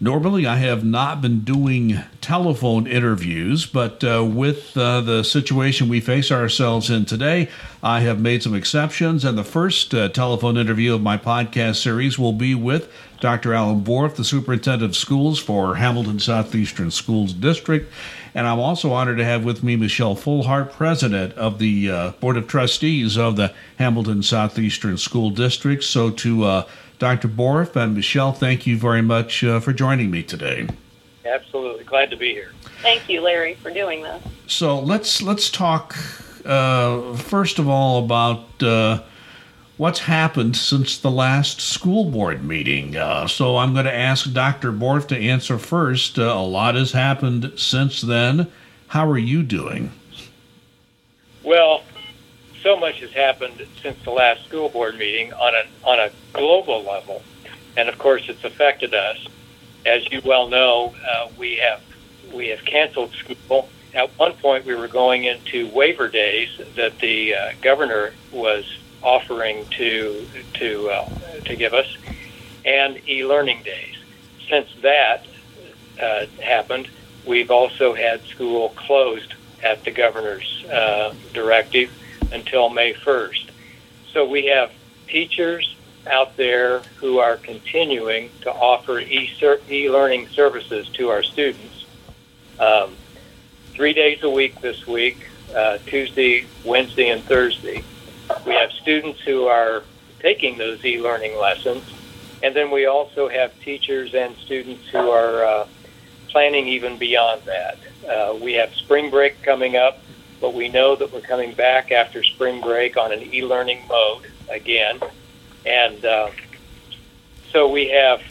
Normally, 0.00 0.44
I 0.44 0.56
have 0.56 0.84
not 0.84 1.22
been 1.22 1.40
doing 1.40 2.00
telephone 2.20 2.88
interviews, 2.88 3.64
but 3.64 4.02
uh, 4.02 4.24
with 4.24 4.76
uh, 4.76 5.00
the 5.00 5.22
situation 5.22 5.88
we 5.88 6.00
face 6.00 6.32
ourselves 6.32 6.90
in 6.90 7.04
today, 7.04 7.48
I 7.80 8.00
have 8.00 8.20
made 8.20 8.42
some 8.42 8.54
exceptions. 8.54 9.24
And 9.24 9.38
the 9.38 9.44
first 9.44 9.94
uh, 9.94 10.08
telephone 10.08 10.56
interview 10.56 10.94
of 10.94 11.00
my 11.00 11.16
podcast 11.16 11.76
series 11.76 12.18
will 12.18 12.32
be 12.32 12.56
with 12.56 12.92
Dr. 13.20 13.54
Alan 13.54 13.84
Bourff, 13.84 14.16
the 14.16 14.24
Superintendent 14.24 14.90
of 14.90 14.96
Schools 14.96 15.38
for 15.38 15.76
Hamilton 15.76 16.18
Southeastern 16.18 16.90
Schools 16.90 17.32
District. 17.32 17.90
And 18.34 18.48
I'm 18.48 18.58
also 18.58 18.92
honored 18.92 19.18
to 19.18 19.24
have 19.24 19.44
with 19.44 19.62
me 19.62 19.76
Michelle 19.76 20.16
Fullhart, 20.16 20.72
President 20.72 21.32
of 21.34 21.60
the 21.60 21.90
uh, 21.90 22.10
Board 22.20 22.36
of 22.36 22.48
Trustees 22.48 23.16
of 23.16 23.36
the 23.36 23.54
Hamilton 23.78 24.24
Southeastern 24.24 24.98
School 24.98 25.30
District. 25.30 25.84
So 25.84 26.10
to 26.10 26.42
uh, 26.42 26.66
Dr. 26.98 27.28
Bourff 27.28 27.76
and 27.76 27.94
Michelle, 27.94 28.32
thank 28.32 28.66
you 28.66 28.78
very 28.78 29.02
much 29.02 29.42
uh, 29.42 29.60
for 29.60 29.72
joining 29.72 30.10
me 30.10 30.22
today. 30.22 30.68
Absolutely, 31.24 31.84
glad 31.84 32.10
to 32.10 32.16
be 32.16 32.32
here. 32.32 32.52
Thank 32.82 33.08
you, 33.08 33.20
Larry, 33.20 33.54
for 33.54 33.70
doing 33.70 34.02
this. 34.02 34.22
So 34.46 34.78
let's 34.78 35.22
let's 35.22 35.50
talk 35.50 35.96
uh, 36.44 37.14
first 37.14 37.58
of 37.58 37.68
all 37.68 38.04
about 38.04 38.62
uh, 38.62 39.02
what's 39.76 40.00
happened 40.00 40.56
since 40.56 40.98
the 40.98 41.10
last 41.10 41.60
school 41.60 42.10
board 42.10 42.44
meeting. 42.44 42.96
Uh, 42.96 43.26
so 43.26 43.56
I'm 43.56 43.72
going 43.72 43.86
to 43.86 43.94
ask 43.94 44.32
Dr. 44.32 44.72
Bourff 44.72 45.08
to 45.08 45.16
answer 45.16 45.58
first. 45.58 46.18
Uh, 46.18 46.24
a 46.24 46.42
lot 46.42 46.74
has 46.74 46.92
happened 46.92 47.52
since 47.56 48.00
then. 48.00 48.50
How 48.88 49.08
are 49.10 49.18
you 49.18 49.42
doing? 49.42 49.92
Well, 51.42 51.82
so 52.64 52.76
much 52.76 52.98
has 53.00 53.12
happened 53.12 53.64
since 53.82 54.02
the 54.04 54.10
last 54.10 54.42
school 54.44 54.70
board 54.70 54.96
meeting 54.96 55.32
on 55.34 55.52
a 55.54 55.88
on 55.88 56.00
a 56.00 56.10
global 56.32 56.82
level, 56.82 57.22
and 57.76 57.88
of 57.88 57.98
course, 57.98 58.22
it's 58.28 58.42
affected 58.42 58.94
us. 58.94 59.18
As 59.86 60.10
you 60.10 60.20
well 60.24 60.48
know, 60.48 60.94
uh, 61.06 61.28
we 61.38 61.56
have 61.56 61.80
we 62.34 62.48
have 62.48 62.64
canceled 62.64 63.12
school. 63.12 63.68
At 63.92 64.18
one 64.18 64.32
point, 64.32 64.64
we 64.64 64.74
were 64.74 64.88
going 64.88 65.24
into 65.24 65.68
waiver 65.72 66.08
days 66.08 66.48
that 66.74 66.98
the 66.98 67.34
uh, 67.34 67.38
governor 67.62 68.14
was 68.32 68.64
offering 69.02 69.66
to 69.76 70.26
to 70.54 70.88
uh, 70.88 71.06
to 71.44 71.56
give 71.56 71.74
us, 71.74 71.86
and 72.64 72.98
e-learning 73.06 73.62
days. 73.62 73.94
Since 74.48 74.68
that 74.82 75.26
uh, 76.02 76.26
happened, 76.42 76.88
we've 77.26 77.50
also 77.50 77.94
had 77.94 78.24
school 78.24 78.70
closed 78.70 79.34
at 79.62 79.84
the 79.84 79.90
governor's 79.90 80.64
uh, 80.72 81.12
directive 81.34 81.90
until 82.32 82.68
May 82.68 82.94
1st. 82.94 83.50
So 84.12 84.26
we 84.26 84.46
have 84.46 84.72
teachers 85.08 85.74
out 86.06 86.36
there 86.36 86.80
who 86.96 87.18
are 87.18 87.36
continuing 87.36 88.30
to 88.42 88.52
offer 88.52 89.00
e-learning 89.00 90.28
services 90.28 90.88
to 90.90 91.08
our 91.08 91.22
students. 91.22 91.86
Um, 92.58 92.94
three 93.72 93.92
days 93.92 94.22
a 94.22 94.30
week 94.30 94.60
this 94.60 94.86
week, 94.86 95.26
uh, 95.54 95.78
Tuesday, 95.86 96.46
Wednesday, 96.64 97.08
and 97.08 97.22
Thursday. 97.24 97.82
We 98.46 98.52
have 98.54 98.70
students 98.72 99.20
who 99.20 99.46
are 99.46 99.82
taking 100.20 100.58
those 100.58 100.84
e-learning 100.84 101.38
lessons, 101.38 101.84
and 102.42 102.54
then 102.54 102.70
we 102.70 102.86
also 102.86 103.28
have 103.28 103.58
teachers 103.60 104.14
and 104.14 104.36
students 104.36 104.88
who 104.88 105.10
are 105.10 105.44
uh, 105.44 105.66
planning 106.28 106.68
even 106.68 106.98
beyond 106.98 107.42
that. 107.42 107.78
Uh, 108.08 108.34
we 108.40 108.54
have 108.54 108.74
spring 108.74 109.10
break 109.10 109.42
coming 109.42 109.76
up 109.76 109.98
but 110.40 110.54
we 110.54 110.68
know 110.68 110.96
that 110.96 111.12
we're 111.12 111.20
coming 111.20 111.54
back 111.54 111.92
after 111.92 112.22
spring 112.22 112.60
break 112.60 112.96
on 112.96 113.12
an 113.12 113.22
e-learning 113.22 113.80
mode 113.88 114.30
again. 114.50 115.00
And 115.64 116.04
uh, 116.04 116.30
so 117.50 117.68
we 117.68 117.88
have 117.90 118.22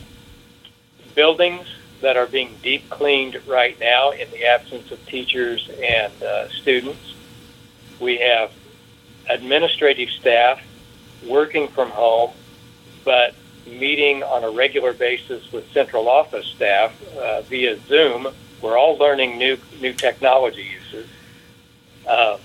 buildings 1.16 1.68
that 2.02 2.18
are 2.18 2.28
being 2.28 2.56
deep 2.62 2.90
cleaned 2.90 3.40
right 3.48 3.80
now 3.80 4.12
in 4.12 4.30
the 4.32 4.46
absence 4.46 4.92
of 4.92 5.04
teachers 5.06 5.70
and 5.82 6.14
uh, 6.22 6.50
students. 6.50 7.16
We 8.00 8.18
have 8.18 8.52
administrative 9.30 10.10
staff 10.10 10.62
working 11.26 11.70
from 11.70 11.90
home, 11.90 12.32
but 13.06 13.34
meeting 13.66 14.24
on 14.24 14.44
a 14.44 14.52
regular 14.52 14.92
basis 14.94 15.50
with 15.52 15.72
central 15.72 16.10
office 16.10 16.46
staff 16.48 16.92
uh, 17.16 17.42
via 17.44 17.80
Zoom. 17.88 18.28
We're 18.62 18.78
all 18.78 18.98
learning 18.98 19.38
new 19.38 19.58
new 19.80 19.94
technology 19.94 20.64
uses 20.64 21.10
uh, 22.08 22.38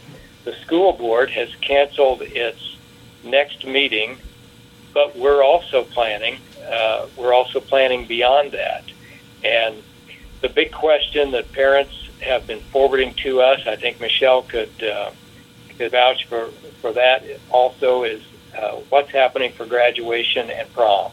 the 0.45 0.53
school 0.65 0.93
board 0.93 1.31
has 1.31 1.55
canceled 1.57 2.23
its 2.23 2.77
next 3.25 3.67
meeting, 3.67 4.17
but 4.95 5.17
we're 5.17 5.43
also 5.43 5.85
planning. 5.85 6.39
Uh, 6.71 7.07
we're 7.17 7.33
also 7.33 7.61
planning 7.61 8.07
beyond 8.07 8.53
that, 8.53 8.85
and 9.45 9.83
the 10.41 10.49
big 10.49 10.73
question 10.73 11.31
that 11.33 11.51
parents 11.53 12.09
have 12.21 12.47
been 12.47 12.61
forwarding 12.61 13.15
to 13.15 13.41
us, 13.41 13.61
I 13.67 13.77
think 13.77 14.01
Michelle 14.01 14.43
could 14.43 14.83
uh, 14.83 15.11
could 15.77 15.93
vouch 15.93 16.27
for 16.27 16.49
for 16.81 16.93
that. 16.93 17.25
Also, 17.51 18.05
is 18.05 18.23
uh, 18.57 18.77
what's 18.89 19.11
happening 19.11 19.53
for 19.53 19.67
graduation 19.67 20.51
and 20.51 20.73
prom. 20.73 21.13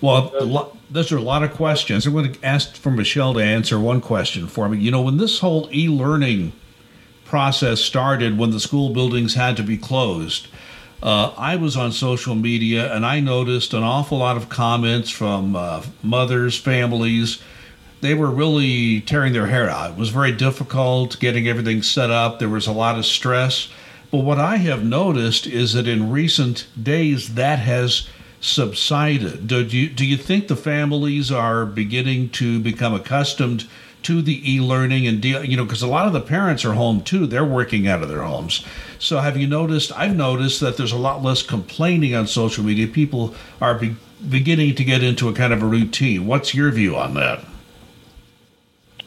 Well, 0.00 0.76
those 0.90 1.12
are 1.12 1.16
a 1.16 1.22
lot 1.22 1.44
of 1.44 1.52
questions. 1.52 2.06
I'm 2.06 2.12
going 2.12 2.32
to 2.32 2.44
ask 2.44 2.74
for 2.74 2.90
Michelle 2.90 3.34
to 3.34 3.40
answer 3.40 3.78
one 3.78 4.00
question 4.00 4.48
for 4.48 4.68
me. 4.68 4.78
You 4.78 4.90
know, 4.90 5.00
when 5.00 5.16
this 5.16 5.38
whole 5.38 5.68
e-learning 5.72 6.52
process 7.32 7.80
started 7.80 8.36
when 8.36 8.50
the 8.50 8.60
school 8.60 8.90
buildings 8.90 9.32
had 9.32 9.56
to 9.56 9.62
be 9.62 9.78
closed. 9.78 10.48
Uh, 11.02 11.32
I 11.38 11.56
was 11.56 11.78
on 11.78 11.90
social 11.90 12.34
media 12.34 12.94
and 12.94 13.06
I 13.06 13.20
noticed 13.20 13.72
an 13.72 13.82
awful 13.82 14.18
lot 14.18 14.36
of 14.36 14.50
comments 14.50 15.08
from 15.08 15.56
uh, 15.56 15.82
mothers, 16.02 16.58
families. 16.58 17.40
They 18.02 18.12
were 18.12 18.30
really 18.30 19.00
tearing 19.00 19.32
their 19.32 19.46
hair 19.46 19.70
out. 19.70 19.92
It 19.92 19.96
was 19.96 20.10
very 20.10 20.32
difficult 20.32 21.18
getting 21.20 21.48
everything 21.48 21.80
set 21.80 22.10
up. 22.10 22.38
There 22.38 22.50
was 22.50 22.66
a 22.66 22.72
lot 22.72 22.98
of 22.98 23.06
stress. 23.06 23.70
But 24.10 24.24
what 24.24 24.38
I 24.38 24.56
have 24.56 24.84
noticed 24.84 25.46
is 25.46 25.72
that 25.72 25.88
in 25.88 26.10
recent 26.10 26.66
days 26.80 27.32
that 27.36 27.60
has 27.60 28.10
subsided. 28.42 29.46
Do 29.46 29.62
you, 29.62 29.88
do 29.88 30.04
you 30.04 30.18
think 30.18 30.48
the 30.48 30.56
families 30.56 31.32
are 31.32 31.64
beginning 31.64 32.28
to 32.40 32.60
become 32.60 32.92
accustomed 32.92 33.66
to 34.02 34.22
the 34.22 34.52
e-learning 34.54 35.06
and 35.06 35.20
deal 35.20 35.44
you 35.44 35.56
know 35.56 35.64
because 35.64 35.82
a 35.82 35.86
lot 35.86 36.06
of 36.06 36.12
the 36.12 36.20
parents 36.20 36.64
are 36.64 36.74
home 36.74 37.02
too. 37.02 37.26
They're 37.26 37.44
working 37.44 37.86
out 37.86 38.02
of 38.02 38.08
their 38.08 38.22
homes. 38.22 38.64
So 38.98 39.20
have 39.20 39.36
you 39.36 39.46
noticed 39.46 39.92
i've 39.92 40.16
noticed 40.16 40.60
that 40.60 40.76
there's 40.76 40.92
a 40.92 40.98
lot 40.98 41.22
less 41.22 41.42
complaining 41.42 42.14
on 42.14 42.26
social 42.26 42.64
media. 42.64 42.86
People 42.86 43.34
are 43.60 43.74
be- 43.74 43.96
beginning 44.28 44.74
to 44.76 44.84
get 44.84 45.02
into 45.02 45.28
a 45.28 45.32
kind 45.32 45.52
of 45.52 45.62
a 45.62 45.66
routine. 45.66 46.26
What's 46.26 46.54
your 46.54 46.70
view 46.70 46.96
on 46.96 47.14
that? 47.14 47.44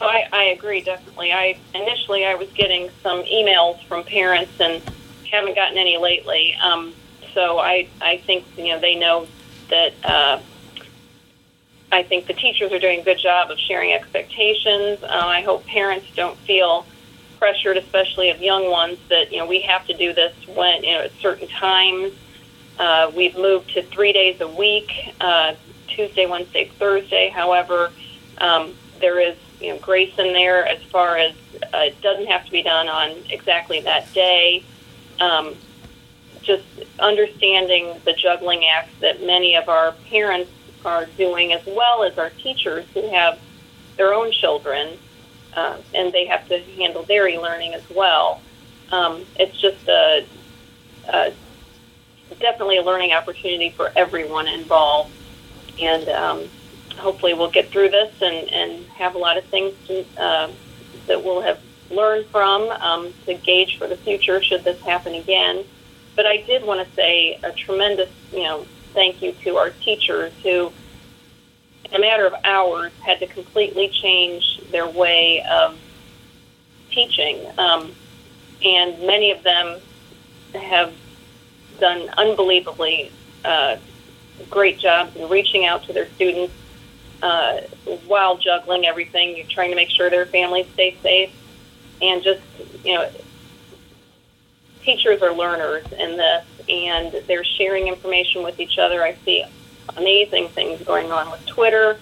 Oh, 0.00 0.06
I, 0.06 0.28
I 0.32 0.42
agree 0.44 0.82
definitely. 0.82 1.32
I 1.32 1.58
initially 1.74 2.24
i 2.26 2.34
was 2.34 2.50
getting 2.50 2.90
some 3.02 3.22
emails 3.24 3.82
from 3.84 4.04
parents 4.04 4.60
and 4.60 4.82
haven't 5.30 5.54
gotten 5.54 5.78
any 5.78 5.96
lately. 5.96 6.54
Um, 6.62 6.94
so 7.34 7.58
i 7.58 7.86
i 8.00 8.16
think 8.18 8.44
you 8.56 8.68
know 8.68 8.80
they 8.80 8.94
know 8.94 9.26
that 9.68 9.92
uh, 10.04 10.40
I 11.92 12.02
think 12.02 12.26
the 12.26 12.34
teachers 12.34 12.72
are 12.72 12.78
doing 12.78 13.00
a 13.00 13.02
good 13.02 13.18
job 13.18 13.50
of 13.50 13.58
sharing 13.58 13.92
expectations. 13.92 15.02
Uh, 15.02 15.06
I 15.08 15.42
hope 15.42 15.64
parents 15.66 16.06
don't 16.14 16.36
feel 16.38 16.84
pressured, 17.38 17.76
especially 17.76 18.30
of 18.30 18.40
young 18.40 18.70
ones, 18.70 18.98
that 19.08 19.32
you 19.32 19.38
know 19.38 19.46
we 19.46 19.60
have 19.62 19.86
to 19.86 19.94
do 19.94 20.12
this 20.12 20.34
when 20.48 20.82
you 20.82 20.94
know 20.94 21.02
at 21.02 21.12
certain 21.20 21.48
times. 21.48 22.12
Uh, 22.78 23.10
we've 23.14 23.36
moved 23.36 23.72
to 23.74 23.82
three 23.82 24.12
days 24.12 24.40
a 24.40 24.48
week, 24.48 24.92
uh, 25.20 25.54
Tuesday, 25.88 26.26
Wednesday, 26.26 26.70
Thursday. 26.78 27.28
However, 27.28 27.90
um, 28.38 28.74
there 29.00 29.20
is 29.20 29.36
you 29.60 29.72
know 29.72 29.78
grace 29.78 30.12
in 30.18 30.32
there 30.32 30.66
as 30.66 30.82
far 30.84 31.16
as 31.16 31.34
uh, 31.72 31.78
it 31.78 32.00
doesn't 32.00 32.26
have 32.26 32.44
to 32.44 32.50
be 32.50 32.62
done 32.62 32.88
on 32.88 33.16
exactly 33.30 33.80
that 33.80 34.12
day. 34.12 34.64
Um, 35.20 35.54
just 36.42 36.64
understanding 37.00 38.00
the 38.04 38.12
juggling 38.12 38.66
act 38.66 38.88
that 39.00 39.22
many 39.24 39.56
of 39.56 39.68
our 39.68 39.92
parents 40.08 40.50
are 40.86 41.06
doing, 41.16 41.52
as 41.52 41.64
well 41.66 42.04
as 42.04 42.16
our 42.18 42.30
teachers 42.30 42.86
who 42.94 43.10
have 43.10 43.38
their 43.96 44.14
own 44.14 44.30
children, 44.32 44.96
uh, 45.54 45.76
and 45.94 46.12
they 46.12 46.26
have 46.26 46.46
to 46.48 46.58
handle 46.76 47.02
their 47.02 47.28
e-learning 47.28 47.74
as 47.74 47.82
well. 47.90 48.40
Um, 48.92 49.24
it's 49.38 49.60
just 49.60 49.88
a, 49.88 50.26
a, 51.08 51.32
definitely 52.38 52.78
a 52.78 52.82
learning 52.82 53.12
opportunity 53.12 53.70
for 53.70 53.90
everyone 53.96 54.46
involved, 54.46 55.12
and 55.80 56.08
um, 56.08 56.44
hopefully 56.96 57.34
we'll 57.34 57.50
get 57.50 57.70
through 57.70 57.90
this 57.90 58.14
and, 58.22 58.48
and 58.50 58.86
have 58.86 59.14
a 59.14 59.18
lot 59.18 59.36
of 59.36 59.44
things 59.44 59.74
to, 59.88 60.04
uh, 60.18 60.50
that 61.06 61.24
we'll 61.24 61.40
have 61.40 61.60
learned 61.90 62.26
from 62.26 62.68
um, 62.70 63.12
to 63.24 63.34
gauge 63.34 63.78
for 63.78 63.86
the 63.86 63.96
future 63.96 64.42
should 64.42 64.64
this 64.64 64.80
happen 64.82 65.14
again. 65.14 65.64
But 66.14 66.26
I 66.26 66.38
did 66.38 66.64
want 66.64 66.86
to 66.86 66.94
say 66.94 67.38
a 67.42 67.52
tremendous, 67.52 68.10
you 68.32 68.42
know, 68.42 68.66
thank 68.96 69.20
you 69.20 69.32
to 69.44 69.58
our 69.58 69.70
teachers 69.70 70.32
who, 70.42 70.72
in 71.84 71.94
a 71.94 72.00
matter 72.00 72.26
of 72.26 72.34
hours, 72.44 72.90
had 73.04 73.20
to 73.20 73.26
completely 73.26 73.88
change 73.90 74.60
their 74.72 74.88
way 74.88 75.44
of 75.48 75.78
teaching. 76.90 77.46
Um, 77.58 77.94
and 78.64 78.98
many 79.06 79.30
of 79.30 79.42
them 79.42 79.78
have 80.54 80.94
done 81.78 82.08
unbelievably 82.16 83.12
uh, 83.44 83.76
great 84.48 84.78
jobs 84.78 85.14
in 85.14 85.28
reaching 85.28 85.66
out 85.66 85.84
to 85.84 85.92
their 85.92 86.08
students 86.14 86.54
uh, 87.22 87.58
while 88.06 88.38
juggling 88.38 88.86
everything. 88.86 89.36
You're 89.36 89.46
trying 89.46 89.70
to 89.70 89.76
make 89.76 89.90
sure 89.90 90.08
their 90.08 90.24
families 90.24 90.66
stay 90.72 90.96
safe, 91.02 91.30
and 92.00 92.22
just 92.22 92.40
you 92.82 92.94
know, 92.94 93.10
teachers 94.82 95.20
are 95.20 95.34
learners 95.34 95.84
in 95.92 96.16
this, 96.16 96.46
and 96.68 97.14
they're 97.26 97.44
sharing 97.44 97.88
information 97.88 98.42
with 98.42 98.58
each 98.60 98.78
other. 98.78 99.02
I 99.02 99.16
see 99.24 99.44
amazing 99.96 100.48
things 100.48 100.82
going 100.82 101.12
on 101.12 101.30
with 101.30 101.44
Twitter. 101.46 101.98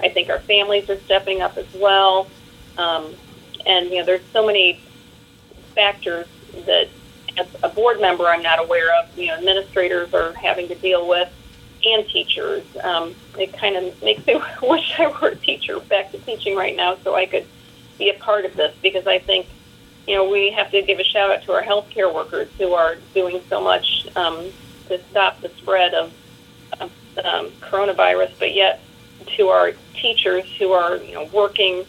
I 0.00 0.08
think 0.08 0.28
our 0.30 0.40
families 0.40 0.88
are 0.90 0.98
stepping 1.00 1.42
up 1.42 1.56
as 1.56 1.66
well, 1.74 2.28
um, 2.76 3.14
and 3.66 3.90
you 3.90 3.98
know, 3.98 4.04
there's 4.04 4.24
so 4.32 4.46
many 4.46 4.80
factors 5.74 6.26
that 6.66 6.88
as 7.36 7.46
a 7.62 7.68
board 7.68 8.00
member 8.00 8.26
I'm 8.26 8.42
not 8.42 8.60
aware 8.60 8.88
of. 9.00 9.16
You 9.18 9.28
know, 9.28 9.34
administrators 9.34 10.12
are 10.14 10.32
having 10.34 10.68
to 10.68 10.74
deal 10.74 11.08
with 11.08 11.28
and 11.84 12.06
teachers. 12.08 12.64
Um, 12.82 13.14
it 13.38 13.56
kind 13.56 13.76
of 13.76 14.02
makes 14.02 14.26
me 14.26 14.40
wish 14.62 14.94
I 14.98 15.06
were 15.06 15.28
a 15.28 15.36
teacher 15.36 15.78
back 15.80 16.12
to 16.12 16.18
teaching 16.18 16.56
right 16.56 16.76
now 16.76 16.96
so 17.04 17.14
I 17.14 17.26
could 17.26 17.46
be 17.98 18.10
a 18.10 18.14
part 18.14 18.44
of 18.44 18.54
this 18.56 18.74
because 18.82 19.06
I 19.06 19.18
think, 19.18 19.46
you 20.08 20.14
know, 20.14 20.28
we 20.28 20.50
have 20.52 20.70
to 20.70 20.80
give 20.80 20.98
a 20.98 21.04
shout 21.04 21.30
out 21.30 21.42
to 21.42 21.52
our 21.52 21.62
healthcare 21.62 22.12
workers 22.12 22.48
who 22.56 22.72
are 22.72 22.96
doing 23.14 23.42
so 23.50 23.60
much 23.60 24.08
um, 24.16 24.50
to 24.88 24.98
stop 25.10 25.40
the 25.42 25.50
spread 25.50 25.92
of, 25.92 26.12
of 26.80 26.90
um, 27.22 27.50
coronavirus, 27.60 28.32
but 28.38 28.54
yet 28.54 28.80
to 29.36 29.48
our 29.48 29.72
teachers 29.94 30.44
who 30.58 30.72
are, 30.72 30.96
you 30.96 31.12
know, 31.12 31.24
working 31.26 31.84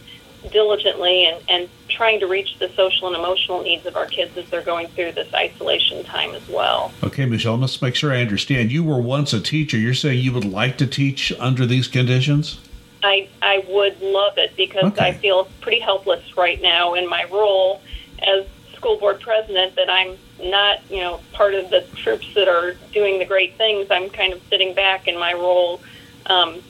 diligently 0.52 1.26
and, 1.26 1.42
and 1.48 1.70
trying 1.88 2.20
to 2.20 2.28
reach 2.28 2.60
the 2.60 2.68
social 2.70 3.08
and 3.08 3.16
emotional 3.16 3.62
needs 3.62 3.86
of 3.86 3.96
our 3.96 4.06
kids 4.06 4.36
as 4.38 4.50
they're 4.50 4.62
going 4.62 4.88
through 4.88 5.14
this 5.14 5.34
isolation 5.34 6.04
time 6.04 6.32
as 6.36 6.48
well. 6.50 6.92
Okay, 7.04 7.26
Michelle, 7.26 7.58
let's 7.58 7.82
make 7.82 7.96
sure 7.96 8.12
I 8.12 8.22
understand. 8.22 8.70
You 8.70 8.84
were 8.84 9.00
once 9.00 9.32
a 9.32 9.40
teacher. 9.40 9.78
You're 9.78 9.94
saying 9.94 10.20
you 10.20 10.34
would 10.34 10.46
like 10.46 10.78
to 10.80 10.88
teach 10.88 11.32
under 11.40 11.66
these 11.66 11.88
conditions? 11.88 12.60
I, 13.02 13.30
I 13.42 13.64
would 13.70 14.02
love 14.02 14.38
it 14.38 14.58
because 14.58 14.92
okay. 14.92 15.08
I 15.08 15.14
feel 15.14 15.48
pretty 15.62 15.80
helpless 15.80 16.36
right 16.36 16.62
now 16.62 16.96
in 16.96 17.08
my 17.08 17.24
role 17.26 17.82
as 18.24 18.46
school 18.76 18.98
board 18.98 19.20
president 19.20 19.76
that 19.76 19.90
I'm 19.90 20.18
not, 20.42 20.80
you 20.90 21.02
know, 21.02 21.20
part 21.34 21.54
of 21.54 21.70
the 21.70 21.82
troops 21.96 22.28
that 22.36 22.48
are 22.48 22.74
doing 22.94 23.20
the 23.20 23.26
great 23.26 23.58
things. 23.58 23.88
I'm 23.92 24.10
kind 24.10 24.34
of 24.34 24.42
sitting 24.50 24.74
back 24.74 25.08
in 25.08 25.20
my 25.20 25.34
role 25.34 25.82
um, 26.28 26.62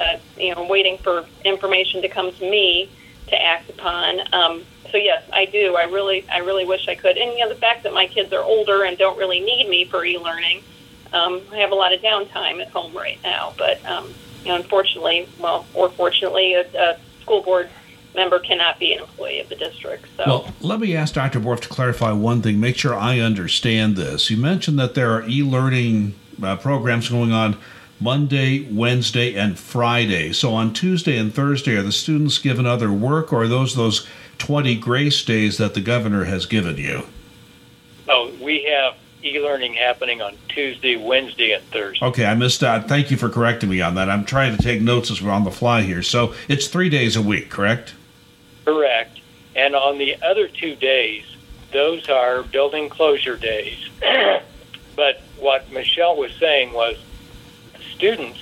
uh, 0.00 0.18
you 0.36 0.54
know, 0.54 0.64
waiting 0.64 0.98
for 0.98 1.26
information 1.44 2.02
to 2.02 2.08
come 2.08 2.32
to 2.32 2.50
me 2.50 2.90
to 3.28 3.40
act 3.40 3.68
upon. 3.70 4.20
Um, 4.32 4.64
so 4.90 4.96
yes, 4.96 5.22
I 5.32 5.44
do. 5.44 5.76
I 5.76 5.84
really, 5.84 6.26
I 6.32 6.38
really 6.38 6.64
wish 6.64 6.88
I 6.88 6.94
could. 6.94 7.16
And 7.16 7.32
you 7.32 7.44
know, 7.44 7.48
the 7.48 7.60
fact 7.60 7.84
that 7.84 7.92
my 7.92 8.06
kids 8.06 8.32
are 8.32 8.42
older 8.42 8.84
and 8.84 8.98
don't 8.98 9.18
really 9.18 9.40
need 9.40 9.68
me 9.68 9.84
for 9.84 10.04
e-learning, 10.04 10.62
um, 11.12 11.42
I 11.52 11.58
have 11.58 11.70
a 11.70 11.74
lot 11.74 11.92
of 11.92 12.00
downtime 12.00 12.60
at 12.60 12.68
home 12.70 12.96
right 12.96 13.18
now. 13.22 13.52
But 13.56 13.84
um, 13.84 14.12
you 14.42 14.48
know, 14.48 14.56
unfortunately, 14.56 15.28
well, 15.38 15.66
or 15.74 15.90
fortunately, 15.90 16.54
a, 16.54 16.62
a 16.62 16.98
school 17.20 17.42
board 17.42 17.68
member 18.14 18.38
cannot 18.38 18.78
be 18.78 18.92
an 18.92 19.00
employee 19.00 19.40
of 19.40 19.48
the 19.48 19.56
district. 19.56 20.06
So. 20.16 20.24
Well, 20.26 20.54
let 20.60 20.80
me 20.80 20.96
ask 20.96 21.14
Dr. 21.14 21.40
Bourff 21.40 21.60
to 21.60 21.68
clarify 21.68 22.12
one 22.12 22.42
thing, 22.42 22.60
make 22.60 22.76
sure 22.76 22.94
I 22.94 23.20
understand 23.20 23.96
this. 23.96 24.30
You 24.30 24.36
mentioned 24.36 24.78
that 24.78 24.94
there 24.94 25.12
are 25.12 25.26
e 25.28 25.42
learning 25.42 26.14
uh, 26.42 26.56
programs 26.56 27.08
going 27.08 27.32
on 27.32 27.56
Monday, 28.00 28.66
Wednesday, 28.70 29.34
and 29.34 29.58
Friday. 29.58 30.32
So 30.32 30.54
on 30.54 30.72
Tuesday 30.72 31.18
and 31.18 31.34
Thursday, 31.34 31.76
are 31.76 31.82
the 31.82 31.92
students 31.92 32.38
given 32.38 32.66
other 32.66 32.90
work, 32.90 33.32
or 33.32 33.42
are 33.42 33.48
those 33.48 33.76
those 33.76 34.06
20 34.38 34.76
grace 34.76 35.22
days 35.22 35.58
that 35.58 35.74
the 35.74 35.80
governor 35.80 36.24
has 36.24 36.46
given 36.46 36.78
you? 36.78 37.02
Oh, 38.08 38.32
we 38.40 38.64
have 38.64 38.96
e-learning 39.22 39.74
happening 39.74 40.22
on 40.22 40.36
Tuesday, 40.48 40.96
Wednesday, 40.96 41.52
and 41.52 41.62
Thursday. 41.64 42.04
Okay, 42.06 42.24
I 42.24 42.34
missed 42.34 42.60
that. 42.60 42.88
Thank 42.88 43.10
you 43.10 43.18
for 43.18 43.28
correcting 43.28 43.68
me 43.68 43.82
on 43.82 43.94
that. 43.96 44.08
I'm 44.08 44.24
trying 44.24 44.56
to 44.56 44.62
take 44.62 44.80
notes 44.80 45.10
as 45.10 45.20
we're 45.20 45.30
on 45.30 45.44
the 45.44 45.50
fly 45.50 45.82
here. 45.82 46.02
So 46.02 46.34
it's 46.48 46.68
three 46.68 46.88
days 46.88 47.16
a 47.16 47.22
week, 47.22 47.50
correct? 47.50 47.94
Correct. 48.70 49.20
And 49.56 49.74
on 49.74 49.98
the 49.98 50.14
other 50.22 50.46
two 50.46 50.76
days, 50.76 51.24
those 51.72 52.08
are 52.08 52.44
building 52.44 52.88
closure 52.88 53.36
days. 53.36 53.78
but 54.96 55.22
what 55.40 55.72
Michelle 55.72 56.16
was 56.16 56.30
saying 56.38 56.72
was 56.72 56.96
students 57.96 58.38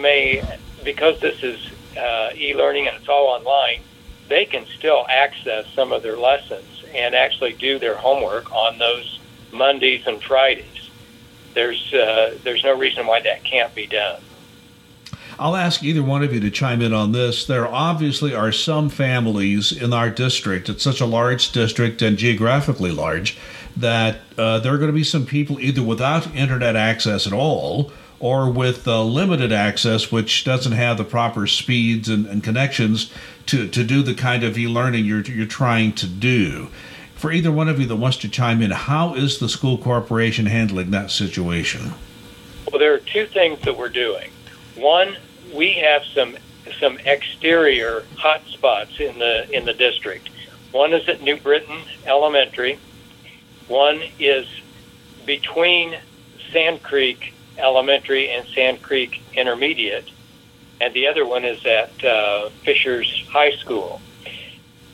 may, 0.00 0.42
because 0.82 1.20
this 1.20 1.42
is 1.42 1.60
uh, 1.98 2.30
e-learning 2.34 2.86
and 2.88 2.96
it's 2.96 3.08
all 3.08 3.26
online, 3.26 3.82
they 4.30 4.46
can 4.46 4.64
still 4.78 5.04
access 5.10 5.66
some 5.74 5.92
of 5.92 6.02
their 6.02 6.16
lessons 6.16 6.82
and 6.94 7.14
actually 7.14 7.52
do 7.52 7.78
their 7.78 7.98
homework 7.98 8.50
on 8.50 8.78
those 8.78 9.20
Mondays 9.52 10.02
and 10.06 10.22
Fridays. 10.22 10.88
There's 11.54 11.92
uh, 11.92 12.38
there's 12.42 12.64
no 12.64 12.76
reason 12.76 13.06
why 13.06 13.20
that 13.20 13.44
can't 13.44 13.74
be 13.74 13.86
done. 13.86 14.20
I'll 15.38 15.56
ask 15.56 15.82
either 15.82 16.02
one 16.02 16.22
of 16.22 16.32
you 16.32 16.40
to 16.40 16.50
chime 16.50 16.80
in 16.80 16.92
on 16.92 17.12
this. 17.12 17.44
There 17.44 17.66
obviously 17.66 18.34
are 18.34 18.52
some 18.52 18.88
families 18.88 19.72
in 19.72 19.92
our 19.92 20.10
district, 20.10 20.68
it's 20.68 20.82
such 20.82 21.00
a 21.00 21.06
large 21.06 21.50
district 21.50 22.02
and 22.02 22.16
geographically 22.16 22.92
large, 22.92 23.36
that 23.76 24.20
uh, 24.38 24.60
there 24.60 24.72
are 24.72 24.78
going 24.78 24.90
to 24.90 24.92
be 24.92 25.04
some 25.04 25.26
people 25.26 25.58
either 25.58 25.82
without 25.82 26.34
internet 26.34 26.76
access 26.76 27.26
at 27.26 27.32
all 27.32 27.92
or 28.20 28.48
with 28.48 28.86
uh, 28.86 29.02
limited 29.02 29.52
access, 29.52 30.12
which 30.12 30.44
doesn't 30.44 30.72
have 30.72 30.96
the 30.96 31.04
proper 31.04 31.46
speeds 31.46 32.08
and, 32.08 32.26
and 32.26 32.44
connections 32.44 33.10
to, 33.46 33.68
to 33.68 33.82
do 33.84 34.02
the 34.02 34.14
kind 34.14 34.44
of 34.44 34.56
e 34.56 34.68
learning 34.68 35.04
you're, 35.04 35.22
you're 35.22 35.46
trying 35.46 35.92
to 35.92 36.06
do. 36.06 36.68
For 37.16 37.32
either 37.32 37.50
one 37.50 37.68
of 37.68 37.80
you 37.80 37.86
that 37.86 37.96
wants 37.96 38.18
to 38.18 38.28
chime 38.28 38.62
in, 38.62 38.70
how 38.70 39.14
is 39.14 39.38
the 39.38 39.48
school 39.48 39.78
corporation 39.78 40.46
handling 40.46 40.90
that 40.92 41.10
situation? 41.10 41.94
Well, 42.70 42.78
there 42.78 42.94
are 42.94 42.98
two 42.98 43.26
things 43.26 43.60
that 43.62 43.76
we're 43.76 43.88
doing. 43.88 44.30
One, 44.76 45.16
we 45.54 45.74
have 45.74 46.02
some 46.14 46.36
some 46.80 46.98
exterior 47.04 48.02
hotspots 48.16 48.98
in 48.98 49.18
the 49.18 49.46
in 49.56 49.64
the 49.64 49.74
district. 49.74 50.30
One 50.72 50.92
is 50.92 51.08
at 51.08 51.22
New 51.22 51.36
Britain 51.36 51.78
Elementary. 52.06 52.78
One 53.68 54.02
is 54.18 54.46
between 55.26 55.94
Sand 56.52 56.82
Creek 56.82 57.34
Elementary 57.58 58.30
and 58.30 58.46
Sand 58.48 58.82
Creek 58.82 59.22
Intermediate, 59.34 60.10
and 60.80 60.92
the 60.94 61.06
other 61.06 61.24
one 61.24 61.44
is 61.44 61.64
at 61.64 62.04
uh, 62.04 62.50
Fishers 62.64 63.24
High 63.30 63.52
School. 63.60 64.00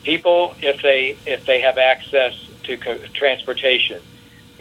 People, 0.03 0.55
if 0.61 0.81
they 0.81 1.17
if 1.25 1.45
they 1.45 1.61
have 1.61 1.77
access 1.77 2.33
to 2.63 2.77
co- 2.77 2.99
transportation, 3.13 4.01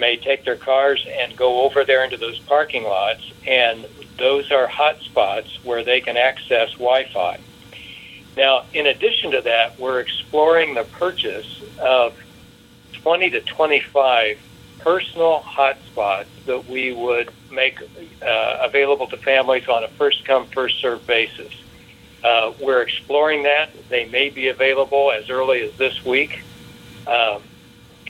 may 0.01 0.17
take 0.17 0.45
their 0.45 0.57
cars 0.57 1.07
and 1.21 1.37
go 1.37 1.63
over 1.63 1.85
there 1.85 2.03
into 2.03 2.17
those 2.17 2.39
parking 2.41 2.85
lots, 2.85 3.23
and 3.47 3.87
those 4.19 4.51
are 4.51 4.67
hot 4.67 5.01
spots 5.03 5.49
where 5.63 5.85
they 5.85 6.01
can 6.01 6.17
access 6.17 6.73
Wi-Fi. 6.73 7.39
Now, 8.37 8.65
in 8.73 8.87
addition 8.87 9.33
to 9.33 9.43
that, 9.43 9.79
we're 9.79 10.01
exploring 10.01 10.75
the 10.75 10.85
purchase 10.85 11.63
of 11.79 12.15
20 13.03 13.31
to 13.31 13.41
25 13.41 14.39
personal 14.79 15.43
hotspots 15.43 16.27
that 16.47 16.69
we 16.69 16.93
would 16.93 17.31
make 17.51 17.79
uh, 17.81 18.57
available 18.63 19.07
to 19.09 19.17
families 19.19 19.69
on 19.69 19.85
a 19.85 19.89
first 19.89 20.25
come, 20.25 20.47
first 20.47 20.81
served 20.81 21.07
basis. 21.07 21.53
Uh, 22.25 22.53
we're 22.61 22.83
exploring 22.83 23.43
that. 23.45 23.71
They 23.89 24.07
may 24.07 24.31
be 24.31 24.49
available 24.49 25.13
as 25.13 25.31
early 25.31 25.63
as 25.63 25.75
this 25.77 26.05
week, 26.05 26.39
um, 27.07 27.43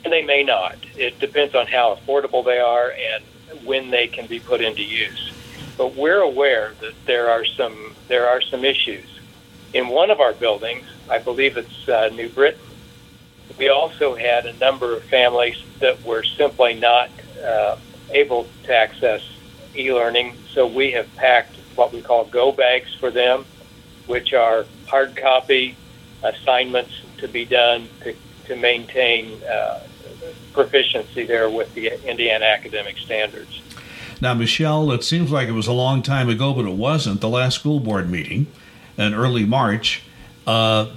and 0.05 0.13
they 0.13 0.23
may 0.23 0.43
not. 0.43 0.77
It 0.97 1.19
depends 1.19 1.55
on 1.55 1.67
how 1.67 1.97
affordable 1.97 2.45
they 2.45 2.59
are 2.59 2.93
and 2.93 3.67
when 3.67 3.91
they 3.91 4.07
can 4.07 4.27
be 4.27 4.41
put 4.41 4.61
into 4.61 4.83
use. 4.83 5.33
But 5.77 5.95
we're 5.95 6.21
aware 6.21 6.75
that 6.81 6.95
there 7.07 7.31
are 7.31 7.45
some 7.45 7.95
there 8.09 8.29
are 8.29 8.41
some 8.41 8.65
issues. 8.65 9.07
In 9.73 9.89
one 9.89 10.11
of 10.11 10.21
our 10.21 10.33
buildings, 10.33 10.87
I 11.09 11.19
believe 11.19 11.57
it's 11.57 11.89
uh, 11.89 12.11
New 12.13 12.29
Britain, 12.29 12.61
we 13.59 13.69
also 13.69 14.15
had 14.15 14.47
a 14.47 14.53
number 14.55 14.97
of 14.97 15.05
families 15.05 15.57
that 15.81 16.03
were 16.05 16.23
simply 16.23 16.75
not 16.75 17.11
uh, 17.45 17.77
able 18.11 18.49
to 18.65 18.75
access 18.75 19.23
e-learning. 19.77 20.37
So 20.53 20.67
we 20.67 20.93
have 20.93 21.15
packed 21.17 21.57
what 21.77 21.93
we 21.93 22.03
call 22.03 22.25
go 22.25 22.53
bags 22.53 22.95
for 22.95 23.11
them, 23.11 23.45
which 24.07 24.33
are 24.33 24.65
hard 24.89 25.17
copy 25.17 25.77
assignments 26.23 26.93
to 27.19 27.29
be 27.29 27.45
done 27.45 27.89
to, 28.03 28.15
to 28.47 28.57
maintain 28.57 29.43
uh, 29.45 29.81
proficiency 30.53 31.25
there 31.25 31.51
with 31.51 31.73
the 31.75 31.89
Indiana 32.09 32.45
academic 32.45 32.99
standards. 32.99 33.61
Now, 34.21 34.35
Michelle, 34.35 34.91
it 34.93 35.03
seems 35.03 35.31
like 35.31 35.49
it 35.49 35.53
was 35.53 35.67
a 35.67 35.73
long 35.73 36.03
time 36.03 36.29
ago, 36.29 36.53
but 36.53 36.67
it 36.67 36.75
wasn't. 36.75 37.21
The 37.21 37.29
last 37.29 37.55
school 37.55 37.81
board 37.81 38.11
meeting 38.11 38.49
in 38.99 39.15
early 39.15 39.47
March, 39.47 40.03
uh, 40.47 40.91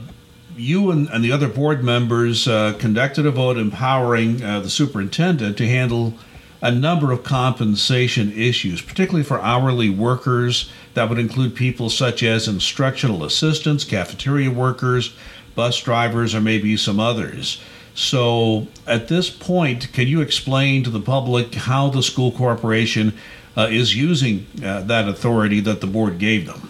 you 0.57 0.91
and, 0.91 1.07
and, 1.09 1.23
the 1.23 1.31
other 1.31 1.47
board 1.47 1.83
members 1.83 2.47
uh, 2.47 2.73
conducted 2.77 3.25
a 3.25 3.31
vote 3.31 3.57
empowering 3.57 4.43
uh, 4.43 4.59
the 4.59 4.69
superintendent 4.69 5.57
to 5.57 5.67
handle 5.67 6.13
a 6.61 6.71
number 6.71 7.11
of 7.11 7.23
compensation 7.23 8.31
issues, 8.33 8.81
particularly 8.81 9.23
for 9.23 9.39
hourly 9.41 9.89
workers. 9.89 10.71
That 10.93 11.09
would 11.09 11.19
include 11.19 11.55
people 11.55 11.89
such 11.89 12.23
as 12.23 12.47
instructional 12.47 13.23
assistants, 13.23 13.83
cafeteria 13.83 14.51
workers, 14.51 15.15
bus 15.55 15.81
drivers, 15.81 16.35
or 16.35 16.41
maybe 16.41 16.77
some 16.77 16.99
others. 16.99 17.61
So, 17.95 18.67
at 18.87 19.07
this 19.07 19.29
point, 19.29 19.93
can 19.93 20.07
you 20.07 20.21
explain 20.21 20.83
to 20.83 20.89
the 20.89 20.99
public 20.99 21.53
how 21.53 21.89
the 21.89 22.01
school 22.01 22.31
corporation 22.31 23.13
uh, 23.55 23.67
is 23.69 23.95
using 23.95 24.47
uh, 24.63 24.81
that 24.81 25.07
authority 25.07 25.59
that 25.59 25.79
the 25.79 25.87
board 25.87 26.17
gave 26.17 26.47
them? 26.47 26.69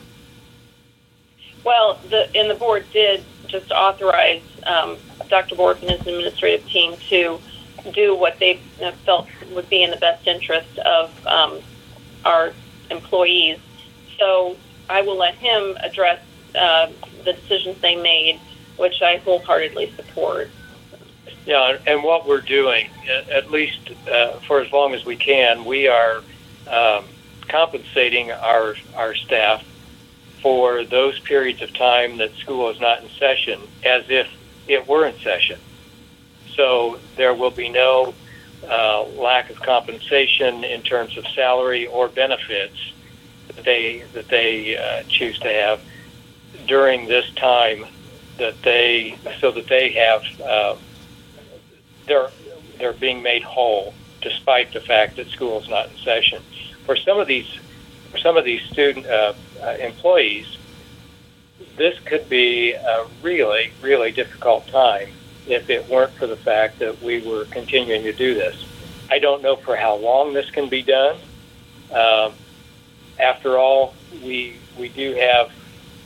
Well, 1.64 1.98
the 2.10 2.30
and 2.36 2.50
the 2.50 2.56
board 2.56 2.86
did 2.92 3.24
just 3.48 3.72
authorize 3.72 4.42
um, 4.66 4.98
Dr. 5.30 5.56
Bourff 5.56 5.80
and 5.82 5.92
his 5.92 6.02
administrative 6.02 6.68
team 6.68 6.98
to 7.10 7.40
do 7.94 8.16
what 8.16 8.40
they 8.40 8.60
felt 9.06 9.28
would 9.52 9.70
be 9.70 9.84
in 9.84 9.92
the 9.92 9.98
best 9.98 10.28
interest 10.28 10.78
of 10.80 11.28
um, 11.28 11.60
our 12.26 12.54
employees. 12.90 13.60
So 14.18 14.58
I 14.90 15.02
will 15.02 15.18
let 15.18 15.36
him 15.36 15.78
address 15.82 16.22
uh, 16.56 16.92
the 17.24 17.34
decisions 17.34 17.80
they 17.82 17.96
made, 17.96 18.40
which 18.78 19.02
I 19.02 19.18
wholeheartedly 19.18 19.92
support. 19.96 20.50
Yeah, 21.46 21.78
and 21.86 22.04
what 22.04 22.28
we're 22.28 22.42
doing, 22.42 22.90
at 23.32 23.52
least 23.52 23.92
uh, 24.12 24.40
for 24.48 24.62
as 24.62 24.72
long 24.72 24.94
as 24.94 25.06
we 25.06 25.16
can, 25.16 25.66
we 25.66 25.88
are 25.88 26.22
um, 26.70 27.06
compensating 27.48 28.32
our 28.32 28.76
our 28.96 29.14
staff 29.16 29.64
for 30.42 30.84
those 30.84 31.20
periods 31.20 31.62
of 31.62 31.74
time 31.74 32.18
that 32.18 32.34
school 32.36 32.70
is 32.70 32.80
not 32.80 33.02
in 33.02 33.10
session 33.10 33.60
as 33.86 34.04
if 34.10 34.28
it 34.68 34.88
were 34.88 35.06
in 35.06 35.18
session. 35.20 35.60
So 36.56 37.00
there 37.16 37.34
will 37.34 37.52
be 37.52 37.70
no 37.70 38.14
uh, 38.70 39.04
lack 39.04 39.50
of 39.50 39.60
compensation 39.60 40.64
in 40.64 40.82
terms 40.82 41.18
of 41.18 41.26
salary 41.28 41.88
or 41.88 42.08
benefits 42.08 42.94
that 43.48 43.66
they 43.66 44.04
that 44.14 44.28
they 44.30 44.78
uh, 44.78 45.04
choose 45.10 45.38
to 45.40 45.48
have 45.48 45.82
during 46.68 47.08
this 47.08 47.30
time 47.36 47.86
that 48.38 48.62
they 48.64 49.18
so 49.40 49.52
that 49.52 49.68
they 49.68 49.92
have 49.94 50.22
uh, 50.42 50.76
they're 52.06 52.30
they're 52.78 52.94
being 52.94 53.22
made 53.22 53.44
whole 53.44 53.94
despite 54.22 54.74
the 54.74 54.80
fact 54.80 55.18
that 55.18 55.28
school 55.28 55.62
is 55.62 55.70
not 55.70 55.90
in 55.90 55.98
session. 55.98 56.42
For 56.86 56.96
some 56.96 57.20
of 57.20 57.28
these 57.28 57.60
for 58.12 58.18
some 58.18 58.38
of 58.38 58.46
these 58.46 58.62
student 58.64 59.06
uh, 59.06 59.34
uh, 59.62 59.76
employees, 59.80 60.58
this 61.78 62.00
could 62.00 62.30
be 62.30 62.74
a 62.74 63.06
really 63.22 63.72
really 63.82 64.12
difficult 64.12 64.68
time 64.68 65.10
if 65.48 65.70
it 65.70 65.90
weren't 65.90 66.14
for 66.14 66.28
the 66.28 66.38
fact 66.38 66.80
that 66.80 67.02
we 67.02 67.22
were 67.22 67.46
continuing 67.46 68.04
to 68.04 68.14
do 68.14 68.34
this. 68.34 68.66
I 69.10 69.20
don't 69.20 69.42
know 69.42 69.56
for 69.56 69.76
how 69.76 69.96
long 69.96 70.34
this 70.34 70.50
can 70.50 70.70
be 70.70 70.82
done. 70.82 71.18
Um, 71.92 72.34
after 73.20 73.58
all, 73.58 73.94
we 74.24 74.58
we 74.78 74.90
do 74.90 75.14
have 75.14 75.48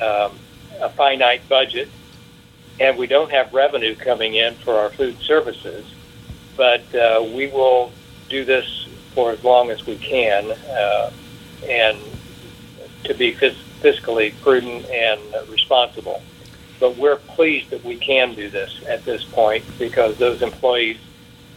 um, 0.01 0.37
a 0.79 0.89
finite 0.89 1.47
budget, 1.47 1.89
and 2.79 2.97
we 2.97 3.07
don't 3.07 3.31
have 3.31 3.47
revenue 3.53 3.95
coming 3.95 4.35
in 4.35 4.55
for 4.63 4.75
our 4.75 4.91
food 4.91 5.17
services. 5.25 5.85
But 6.55 6.93
uh, 6.95 7.23
we 7.35 7.47
will 7.47 7.93
do 8.29 8.45
this 8.45 8.65
for 9.13 9.31
as 9.31 9.43
long 9.43 9.71
as 9.71 9.79
we 9.85 9.97
can, 9.97 10.51
uh, 10.51 11.09
and 11.67 11.97
to 13.03 13.13
be 13.15 13.35
fiscally 13.81 14.33
prudent 14.41 14.85
and 14.85 15.49
responsible. 15.49 16.21
But 16.79 16.97
we're 16.97 17.17
pleased 17.17 17.71
that 17.71 17.83
we 17.83 17.97
can 17.97 18.35
do 18.35 18.49
this 18.51 18.69
at 18.91 19.05
this 19.05 19.23
point 19.33 19.65
because 19.79 20.17
those 20.19 20.41
employees 20.41 20.97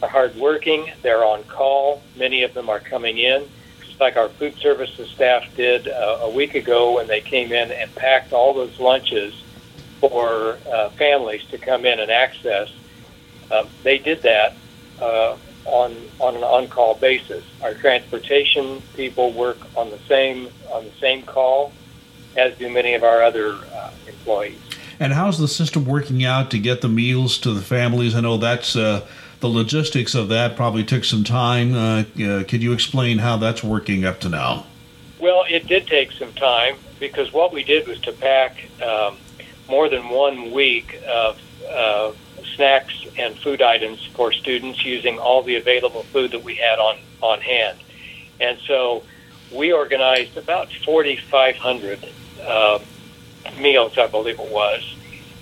are 0.03 0.09
hardworking. 0.09 0.87
They're 1.03 1.25
on 1.25 1.45
call. 1.45 2.03
Many 2.17 2.43
of 2.43 2.55
them 2.55 2.71
are 2.71 2.81
coming 2.81 3.19
in, 3.19 3.49
just 3.87 4.01
like 4.01 4.17
our 4.17 4.31
food 4.39 4.55
services 4.63 5.09
staff 5.15 5.43
did 5.57 5.89
uh, 5.89 6.19
a 6.25 6.31
week 6.31 6.55
ago 6.55 6.97
when 6.97 7.07
they 7.07 7.21
came 7.21 7.53
in 7.53 7.71
and 7.71 7.95
packed 7.95 8.33
all 8.33 8.55
those 8.55 8.79
lunches 8.79 9.35
for 10.01 10.59
uh, 10.73 10.89
families 10.91 11.45
to 11.51 11.59
come 11.59 11.85
in 11.85 12.01
and 12.01 12.11
access. 12.11 12.71
Uh, 13.51 13.67
they 13.83 13.99
did 13.99 14.23
that 14.23 14.57
uh, 15.01 15.37
on 15.67 15.95
on 16.19 16.37
an 16.37 16.43
on-call 16.43 16.95
basis. 16.97 17.45
Our 17.63 17.75
transportation 17.75 18.83
people 18.95 19.33
work 19.33 19.59
on 19.77 19.91
the 19.91 19.99
same 20.09 20.49
on 20.73 20.85
the 20.85 20.93
same 21.01 21.23
call, 21.23 21.73
as 22.37 22.57
do 22.59 22.69
many 22.69 22.95
of 22.95 23.03
our 23.03 23.23
other 23.23 23.55
uh, 23.75 23.91
employees. 24.07 24.59
And 24.99 25.15
how's 25.15 25.39
the 25.39 25.49
system 25.49 25.87
working 25.87 26.25
out 26.25 26.51
to 26.51 26.59
get 26.59 26.83
the 26.83 26.89
meals 26.89 27.39
to 27.39 27.55
the 27.55 27.63
families? 27.63 28.15
I 28.15 28.21
know 28.21 28.37
that's 28.37 28.77
uh, 28.77 29.07
the 29.41 29.49
logistics 29.49 30.15
of 30.15 30.29
that 30.29 30.57
probably 30.57 30.85
took 30.85 31.05
some 31.05 31.25
time. 31.25 31.75
Uh, 31.75 32.05
uh, 32.23 32.45
could 32.45 32.63
you 32.63 32.73
explain 32.73 33.19
how 33.19 33.39
that's 33.39 33.65
working 33.65 34.05
up 34.05 34.21
to 34.21 34.29
now? 34.29 34.67
Well, 35.19 35.45
it 35.49 35.67
did 35.67 35.87
take 35.87 36.13
some 36.13 36.33
time 36.35 36.77
because 36.99 37.33
what 37.33 37.53
we 37.53 37.65
did 37.65 37.89
was 37.89 37.99
to 38.01 38.13
pack 38.13 38.69
um, 38.83 39.17
more 39.71 39.89
than 39.89 40.09
one 40.09 40.51
week 40.51 41.01
of 41.09 41.41
uh, 41.71 42.13
snacks 42.57 43.07
and 43.17 43.39
food 43.39 43.63
items 43.63 44.05
for 44.15 44.33
students 44.33 44.85
using 44.85 45.19
all 45.19 45.43
the 45.43 45.55
available 45.57 46.03
food 46.05 46.33
that 46.33 46.43
we 46.43 46.57
had 46.57 46.79
on, 46.79 46.99
on 47.23 47.41
hand. 47.41 47.79
And 48.41 48.59
so 48.67 49.05
we 49.53 49.73
organized 49.73 50.37
about 50.37 50.73
4,500 50.73 52.09
uh, 52.45 52.79
meals, 53.59 53.97
I 53.97 54.07
believe 54.09 54.41
it 54.41 54.51
was, 54.51 54.97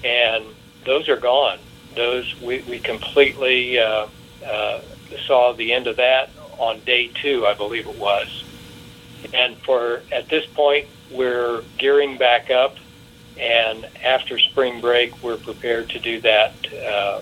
and 0.04 0.44
those 0.84 1.08
are 1.08 1.16
gone. 1.16 1.58
Those 1.94 2.34
we, 2.40 2.60
we 2.62 2.78
completely 2.78 3.78
uh, 3.78 4.06
uh, 4.46 4.80
saw 5.26 5.52
the 5.52 5.72
end 5.72 5.86
of 5.86 5.96
that 5.96 6.30
on 6.58 6.80
day 6.80 7.08
two, 7.08 7.46
I 7.46 7.54
believe 7.54 7.86
it 7.86 7.98
was. 7.98 8.44
And 9.32 9.56
for 9.58 10.02
at 10.12 10.28
this 10.28 10.46
point, 10.46 10.86
we're 11.10 11.62
gearing 11.78 12.18
back 12.18 12.50
up, 12.50 12.76
and 13.38 13.86
after 14.04 14.38
spring 14.38 14.80
break, 14.80 15.22
we're 15.22 15.36
prepared 15.36 15.90
to 15.90 15.98
do 15.98 16.20
that 16.20 16.52
uh, 16.72 17.20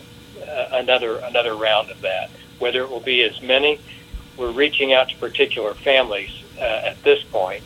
another 0.72 1.16
another 1.18 1.54
round 1.54 1.90
of 1.90 2.00
that. 2.02 2.30
Whether 2.58 2.82
it 2.82 2.90
will 2.90 3.00
be 3.00 3.22
as 3.22 3.40
many, 3.42 3.80
we're 4.36 4.52
reaching 4.52 4.92
out 4.92 5.10
to 5.10 5.16
particular 5.16 5.74
families 5.74 6.30
uh, 6.58 6.62
at 6.62 7.02
this 7.02 7.22
point, 7.24 7.62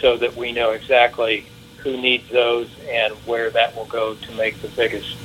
so 0.00 0.16
that 0.16 0.34
we 0.34 0.52
know 0.52 0.70
exactly 0.70 1.46
who 1.78 2.00
needs 2.00 2.28
those 2.30 2.70
and 2.88 3.12
where 3.26 3.50
that 3.50 3.76
will 3.76 3.84
go 3.84 4.14
to 4.14 4.32
make 4.32 4.60
the 4.62 4.68
biggest 4.68 5.16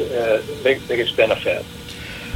uh, 0.00 0.40
big, 0.62 0.86
biggest 0.86 1.16
benefit. 1.16 1.64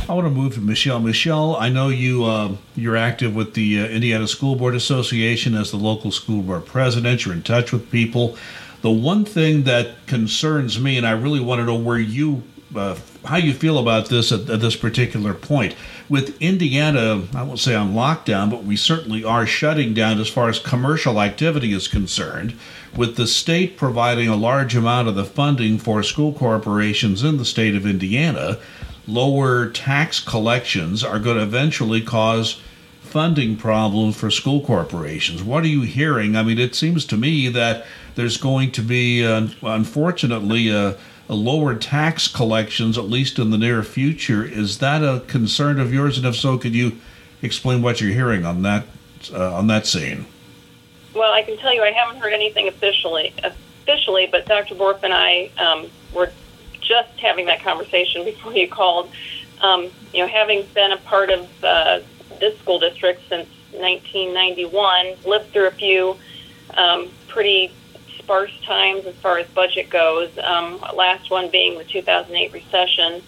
I 0.09 0.15
want 0.15 0.27
to 0.27 0.31
move 0.31 0.55
to 0.55 0.61
Michelle. 0.61 1.01
Michelle, 1.01 1.55
I 1.57 1.69
know 1.69 1.91
you 1.91 2.25
uh, 2.25 2.57
you're 2.75 2.97
active 2.97 3.35
with 3.37 3.53
the 3.55 3.81
uh, 3.81 3.87
Indiana 3.87 4.27
School 4.27 4.57
Board 4.57 4.75
Association 4.75 5.55
as 5.55 5.71
the 5.71 5.77
local 5.77 6.11
school 6.11 6.43
board 6.43 6.65
president. 6.65 7.25
You're 7.25 7.35
in 7.35 7.43
touch 7.43 7.73
with 7.73 7.91
people. 7.91 8.37
The 8.81 8.91
one 8.91 9.25
thing 9.25 9.65
that 9.65 10.07
concerns 10.07 10.81
me, 10.81 10.97
and 10.97 11.07
I 11.07 11.11
really 11.13 11.41
want 11.41 11.61
to 11.61 11.65
know 11.65 11.77
where 11.77 11.99
you 11.99 12.43
uh, 12.77 12.97
how 13.25 13.37
you 13.37 13.55
feel 13.55 13.79
about 13.79 14.09
this 14.09 14.31
at, 14.31 14.49
at, 14.51 14.61
this 14.61 14.77
particular 14.77 15.33
point. 15.33 15.75
With 16.09 16.41
Indiana, 16.41 17.23
I 17.35 17.43
won't 17.43 17.59
say 17.59 17.75
on 17.75 17.95
lockdown, 17.95 18.51
but 18.51 18.65
we 18.65 18.77
certainly 18.77 19.25
are 19.25 19.47
shutting 19.47 19.95
down 19.95 20.21
as 20.21 20.29
far 20.29 20.49
as 20.49 20.59
commercial 20.59 21.21
activity 21.21 21.73
is 21.73 21.89
concerned. 21.89 22.55
With 22.95 23.17
the 23.17 23.27
state 23.27 23.77
providing 23.77 24.29
a 24.29 24.37
large 24.37 24.77
amount 24.77 25.09
of 25.09 25.15
the 25.15 25.25
funding 25.25 25.79
for 25.79 26.03
school 26.03 26.33
corporations 26.33 27.25
in 27.25 27.39
the 27.39 27.45
state 27.45 27.75
of 27.75 27.87
Indiana, 27.87 28.59
lower 29.07 29.71
tax 29.71 30.21
collections 30.21 31.03
are 31.03 31.19
going 31.19 31.37
to 31.37 31.43
eventually 31.43 32.03
cause 32.03 32.61
funding 33.09 33.57
problems 33.57 34.17
for 34.17 34.31
school 34.31 34.61
corporations. 34.61 35.43
What 35.43 35.65
are 35.65 35.69
you 35.69 35.83
hearing? 35.83 36.37
I 36.37 36.43
mean, 36.43 36.59
it 36.59 36.75
seems 36.75 37.05
to 37.07 37.17
me 37.17 37.49
that 37.49 37.87
there's 38.15 38.37
going 38.37 38.73
to 38.73 38.83
be, 38.83 39.25
uh, 39.25 39.49
unfortunately, 39.63 40.69
a 40.69 40.97
lower 41.29 41.75
tax 41.75 42.27
collections, 42.29 42.97
at 42.97 43.05
least 43.05 43.39
in 43.39 43.51
the 43.51 43.59
near 43.59 43.83
future. 43.83 44.45
Is 44.45 44.79
that 44.79 45.03
a 45.03 45.21
concern 45.27 45.79
of 45.79 45.93
yours? 45.93 46.17
And 46.17 46.27
if 46.27 46.37
so, 46.37 46.59
could 46.59 46.75
you 46.75 46.99
explain 47.43 47.83
what 47.83 48.01
you're 48.01 48.13
hearing 48.13 48.45
on 48.45 48.63
that 48.63 48.85
uh, 49.33 49.55
on 49.55 49.67
that 49.67 49.87
scene? 49.87 50.27
Well, 51.15 51.33
I 51.33 51.43
can 51.43 51.57
tell 51.59 51.75
you 51.75 51.83
I 51.83 51.93
haven't 51.93 52.21
heard 52.21 52.33
anything 52.33 52.69
officially, 52.69 53.35
officially, 53.43 54.29
but 54.31 54.47
Dr. 54.47 54.75
Bourff 54.75 55.03
and 55.03 55.13
I 55.13 55.51
um, 55.59 55.91
were 56.15 56.31
just 56.81 57.19
having 57.19 57.47
that 57.47 57.63
conversation 57.63 58.25
before 58.25 58.55
you 58.55 58.69
called. 58.69 59.11
Um, 59.61 59.91
you 60.15 60.23
know, 60.23 60.29
having 60.29 60.65
been 60.73 60.93
a 60.93 60.99
part 60.99 61.31
of 61.31 61.49
uh, 61.65 62.01
this 62.41 62.59
school 62.59 62.79
district 62.79 63.23
since 63.29 63.49
1991, 63.73 65.17
lived 65.25 65.51
through 65.53 65.67
a 65.67 65.73
few 65.73 66.17
um, 66.77 67.09
pretty 67.29 67.73
sparse 68.19 68.53
times 68.65 69.07
as 69.07 69.15
far 69.17 69.39
as 69.39 69.47
budget 69.49 69.91
goes. 69.91 70.31
Um, 70.43 70.81
last 70.95 71.31
one 71.31 71.51
being 71.51 71.79
the 71.79 71.85
2008 71.85 72.53
recession. 72.53 73.23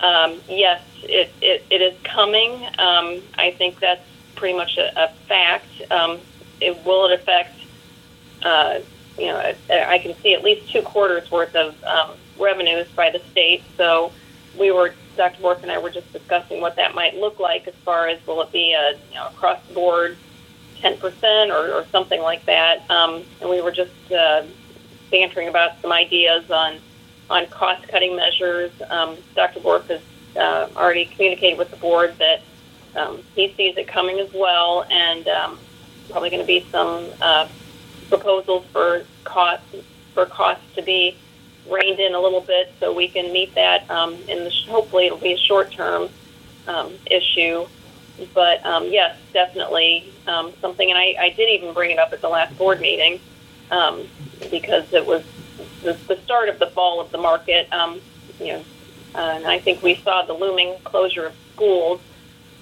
Um, 0.00 0.40
yes, 0.48 0.82
it, 1.02 1.32
it, 1.40 1.64
it 1.70 1.80
is 1.80 1.94
coming. 2.02 2.66
Um, 2.78 3.22
I 3.38 3.54
think 3.56 3.78
that's 3.78 4.04
pretty 4.34 4.56
much 4.56 4.78
a, 4.78 5.04
a 5.04 5.08
fact. 5.28 5.66
Um, 5.90 6.18
it, 6.60 6.84
will 6.84 7.06
it 7.06 7.12
affect? 7.12 7.54
Uh, 8.42 8.80
you 9.18 9.26
know, 9.26 9.52
I 9.70 9.98
can 9.98 10.16
see 10.16 10.34
at 10.34 10.42
least 10.42 10.72
two 10.72 10.82
quarters 10.82 11.30
worth 11.30 11.54
of 11.54 11.76
um, 11.84 12.10
revenues 12.38 12.88
by 12.96 13.10
the 13.10 13.20
state. 13.30 13.62
So 13.76 14.10
we 14.58 14.70
were, 14.70 14.94
Dr. 15.16 15.42
Bourff 15.42 15.62
and 15.62 15.70
I 15.70 15.78
were 15.78 15.90
just 15.90 16.12
discussing 16.12 16.60
what 16.60 16.76
that 16.76 16.94
might 16.94 17.16
look 17.16 17.38
like 17.38 17.68
as 17.68 17.74
far 17.84 18.08
as 18.08 18.24
will 18.26 18.42
it 18.42 18.52
be 18.52 18.72
a 18.72 18.92
you 19.08 19.14
know 19.14 19.26
across 19.28 19.58
the 19.68 19.74
board 19.74 20.16
10% 20.82 21.50
or, 21.50 21.72
or 21.72 21.86
something 21.86 22.20
like 22.20 22.44
that. 22.46 22.90
Um, 22.90 23.22
and 23.40 23.48
we 23.48 23.60
were 23.60 23.70
just 23.70 24.12
uh, 24.12 24.44
bantering 25.10 25.48
about 25.48 25.80
some 25.80 25.92
ideas 25.92 26.50
on, 26.50 26.78
on 27.30 27.46
cost 27.46 27.86
cutting 27.88 28.16
measures. 28.16 28.72
Um, 28.90 29.16
Dr. 29.34 29.60
Bourff 29.60 29.86
has 29.86 30.00
uh, 30.36 30.68
already 30.76 31.04
communicated 31.06 31.58
with 31.58 31.70
the 31.70 31.76
board 31.76 32.16
that 32.18 32.42
um, 32.96 33.22
he 33.34 33.52
sees 33.56 33.76
it 33.76 33.86
coming 33.86 34.18
as 34.18 34.32
well, 34.34 34.84
and 34.90 35.26
um, 35.28 35.58
probably 36.10 36.30
going 36.30 36.42
to 36.42 36.46
be 36.46 36.66
some 36.70 37.06
uh, 37.20 37.48
proposals 38.08 38.66
for 38.72 39.04
cost 39.24 39.62
for 40.12 40.26
costs 40.26 40.64
to 40.74 40.82
be 40.82 41.16
reined 41.70 42.00
in 42.00 42.14
a 42.14 42.20
little 42.20 42.40
bit 42.40 42.72
so 42.80 42.92
we 42.92 43.08
can 43.08 43.32
meet 43.32 43.54
that. 43.54 43.88
Um, 43.90 44.16
the, 44.26 44.50
hopefully, 44.68 45.06
it'll 45.06 45.18
be 45.18 45.32
a 45.32 45.38
short-term 45.38 46.08
um, 46.66 46.92
issue. 47.06 47.66
But 48.34 48.64
um, 48.64 48.86
yes, 48.88 49.16
definitely 49.32 50.12
um, 50.26 50.52
something. 50.60 50.88
And 50.88 50.98
I, 50.98 51.16
I 51.18 51.28
did 51.30 51.48
even 51.48 51.72
bring 51.74 51.90
it 51.90 51.98
up 51.98 52.12
at 52.12 52.20
the 52.20 52.28
last 52.28 52.56
board 52.58 52.80
meeting 52.80 53.20
um, 53.70 54.06
because 54.50 54.92
it 54.92 55.06
was 55.06 55.24
the, 55.82 55.94
the 56.06 56.16
start 56.18 56.48
of 56.48 56.58
the 56.58 56.66
fall 56.68 57.00
of 57.00 57.10
the 57.10 57.18
market. 57.18 57.72
Um, 57.72 58.00
you 58.38 58.48
know, 58.48 58.64
uh, 59.14 59.32
and 59.36 59.46
I 59.46 59.58
think 59.58 59.82
we 59.82 59.96
saw 59.96 60.24
the 60.24 60.34
looming 60.34 60.76
closure 60.84 61.26
of 61.26 61.34
schools. 61.54 62.00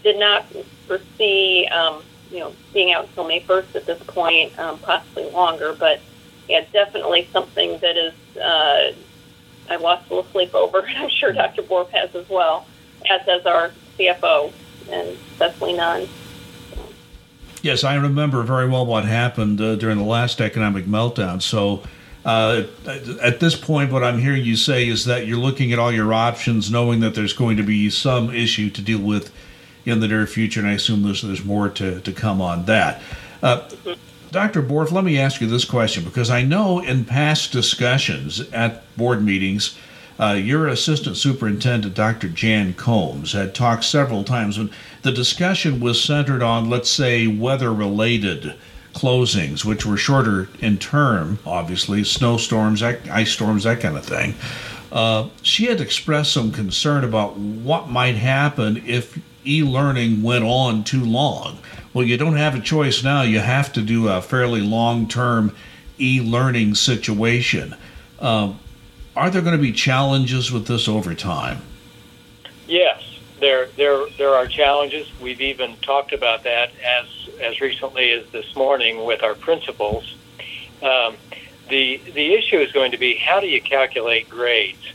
Did 0.03 0.19
not 0.19 0.47
foresee, 0.87 1.67
um, 1.67 2.03
you 2.31 2.39
know, 2.39 2.55
being 2.73 2.93
out 2.93 3.05
until 3.05 3.27
May 3.27 3.41
1st 3.41 3.77
at 3.77 3.87
this 3.87 4.03
point, 4.05 4.59
um, 4.59 4.79
possibly 4.79 5.31
longer. 5.31 5.75
But 5.79 6.01
yeah, 6.49 6.65
definitely 6.73 7.29
something 7.33 7.79
that 7.81 7.97
is 7.97 8.15
uh, 8.37 8.93
I 9.69 9.77
lost 9.77 10.11
a 10.11 10.15
little 10.15 10.31
sleep 10.31 10.55
over, 10.55 10.81
and 10.87 10.99
I'm 10.99 11.09
sure 11.09 11.33
Dr. 11.33 11.63
Bourff 11.63 11.91
has 11.91 12.15
as 12.15 12.29
well, 12.29 12.67
as 13.09 13.23
has 13.23 13.47
our 13.47 13.71
CFO 13.99 14.53
and 14.91 15.17
Cecily 15.37 15.75
Nunn. 15.75 16.09
Yes, 17.63 17.85
I 17.85 17.95
remember 17.97 18.43
very 18.43 18.69
well 18.69 18.87
what 18.87 19.05
happened 19.05 19.61
uh, 19.61 19.77
during 19.77 19.99
the 19.99 20.05
last 20.05 20.41
economic 20.41 20.87
meltdown. 20.87 21.43
So, 21.43 21.83
uh, 22.25 22.65
at 23.23 23.41
this 23.41 23.55
point, 23.55 23.93
what 23.93 24.03
I'm 24.03 24.19
hearing 24.19 24.45
you 24.45 24.57
say 24.57 24.87
is 24.89 25.05
that 25.07 25.27
you're 25.27 25.39
looking 25.39 25.73
at 25.73 25.79
all 25.79 25.93
your 25.93 26.13
options, 26.13 26.71
knowing 26.71 27.01
that 27.01 27.15
there's 27.15 27.33
going 27.33 27.57
to 27.59 27.63
be 27.63 27.91
some 27.91 28.35
issue 28.35 28.71
to 28.71 28.83
deal 28.83 29.01
with 29.01 29.33
in 29.85 30.01
the 30.01 30.09
near 30.09 30.27
future, 30.27 30.61
and 30.61 30.69
I 30.69 30.73
assume 30.73 31.03
there's, 31.03 31.23
there's 31.23 31.45
more 31.45 31.69
to, 31.71 32.01
to 32.01 32.13
come 32.13 32.41
on 32.41 32.67
that. 32.67 33.03
Uh, 33.43 33.69
Dr. 34.31 34.63
Bourff, 34.63 34.93
let 34.93 35.05
me 35.05 35.19
ask 35.19 35.41
you 35.41 35.49
this 35.49 35.65
question 35.65 36.05
because 36.05 36.31
I 36.31 36.43
know 36.43 36.79
in 36.79 37.05
past 37.05 37.51
discussions 37.51 38.41
at 38.53 38.97
board 38.97 39.25
meetings, 39.25 39.77
uh, 40.21 40.33
your 40.33 40.69
assistant 40.69 41.17
superintendent, 41.17 41.95
Dr. 41.95 42.29
Jan 42.29 42.75
Combs, 42.75 43.33
had 43.33 43.55
talked 43.55 43.85
several 43.85 44.23
times 44.23 44.57
when 44.57 44.71
the 45.03 45.11
discussion 45.11 45.81
was 45.81 46.03
centered 46.03 46.43
on, 46.43 46.71
let's 46.71 46.91
say, 46.91 47.27
weather 47.27 47.73
related 47.73 48.55
closings, 48.95 49.65
which 49.65 49.85
were 49.85 49.97
shorter 49.97 50.49
in 50.61 50.79
term, 50.79 51.39
obviously, 51.45 52.05
snowstorms, 52.05 52.83
ice 52.83 53.31
storms, 53.31 53.65
that 53.65 53.81
kind 53.81 53.97
of 53.97 54.05
thing. 54.05 54.35
Uh, 54.93 55.29
she 55.43 55.67
had 55.67 55.81
expressed 55.81 56.33
some 56.33 56.53
concern 56.53 57.03
about 57.03 57.37
what 57.37 57.89
might 57.89 58.17
happen 58.17 58.83
if 58.87 59.19
e 59.47 59.63
learning 59.63 60.23
went 60.23 60.45
on 60.45 60.85
too 60.85 61.05
long. 61.05 61.59
Well, 61.93 62.07
you 62.07 62.17
don't 62.17 62.37
have 62.37 62.55
a 62.55 62.61
choice 62.61 63.03
now. 63.03 63.23
You 63.23 63.41
have 63.41 63.73
to 63.73 63.83
do 63.83 64.09
a 64.09 64.23
fairly 64.23 64.61
long 64.61 65.09
term 65.09 65.55
e 65.99 66.21
learning 66.21 66.75
situation. 66.75 67.75
Uh, 68.19 68.53
are 69.17 69.31
there 69.31 69.43
going 69.43 69.57
to 69.57 69.63
be 69.63 69.73
challenges 69.73 70.53
with 70.53 70.67
this 70.67 70.89
over 70.89 71.15
time? 71.15 71.63
Yes, 72.67 73.03
there 73.41 73.67
there 73.77 74.07
there 74.17 74.35
are 74.35 74.47
challenges. 74.47 75.11
We've 75.21 75.41
even 75.41 75.77
talked 75.79 76.13
about 76.13 76.45
that 76.45 76.71
as 76.85 77.07
as 77.41 77.61
recently 77.61 78.11
as 78.13 78.29
this 78.29 78.55
morning 78.55 79.05
with 79.05 79.23
our 79.23 79.35
principals. 79.35 80.15
Um, 80.83 81.17
the 81.69 82.01
the 82.15 82.35
issue 82.35 82.59
is 82.59 82.71
going 82.73 82.93
to 82.93 82.99
be 82.99 83.15
how 83.17 83.41
do 83.41 83.49
you 83.49 83.61
calculate 83.61 84.29
grades 84.29 84.93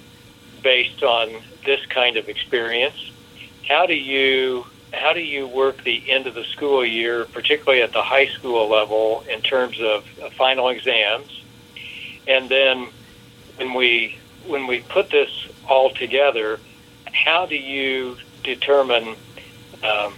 based 0.62 1.04
on 1.04 1.42
this 1.66 1.86
kind 1.88 2.18
of 2.18 2.30
experience? 2.30 3.12
How 3.68 3.86
do 3.86 3.96
you 3.96 4.66
how 4.94 5.14
do 5.14 5.20
you 5.20 5.48
work 5.48 5.84
the 5.84 6.10
end 6.10 6.28
of 6.28 6.36
the 6.36 6.46
school 6.46 6.86
year, 6.86 7.26
particularly 7.26 7.82
at 7.82 7.92
the 7.92 8.02
high 8.02 8.28
school 8.28 8.70
level, 8.70 9.24
in 9.32 9.42
terms 9.42 9.78
of 9.82 10.06
final 10.38 10.70
exams? 10.70 11.44
And 12.28 12.50
then 12.50 12.88
when 13.58 13.74
we 13.74 14.18
when 14.48 14.68
we 14.68 14.82
put 14.82 15.10
this 15.10 15.30
all 15.68 15.90
together, 15.92 16.60
how 17.12 17.46
do 17.46 17.56
you 17.56 18.18
determine 18.44 19.16
um, 19.84 20.14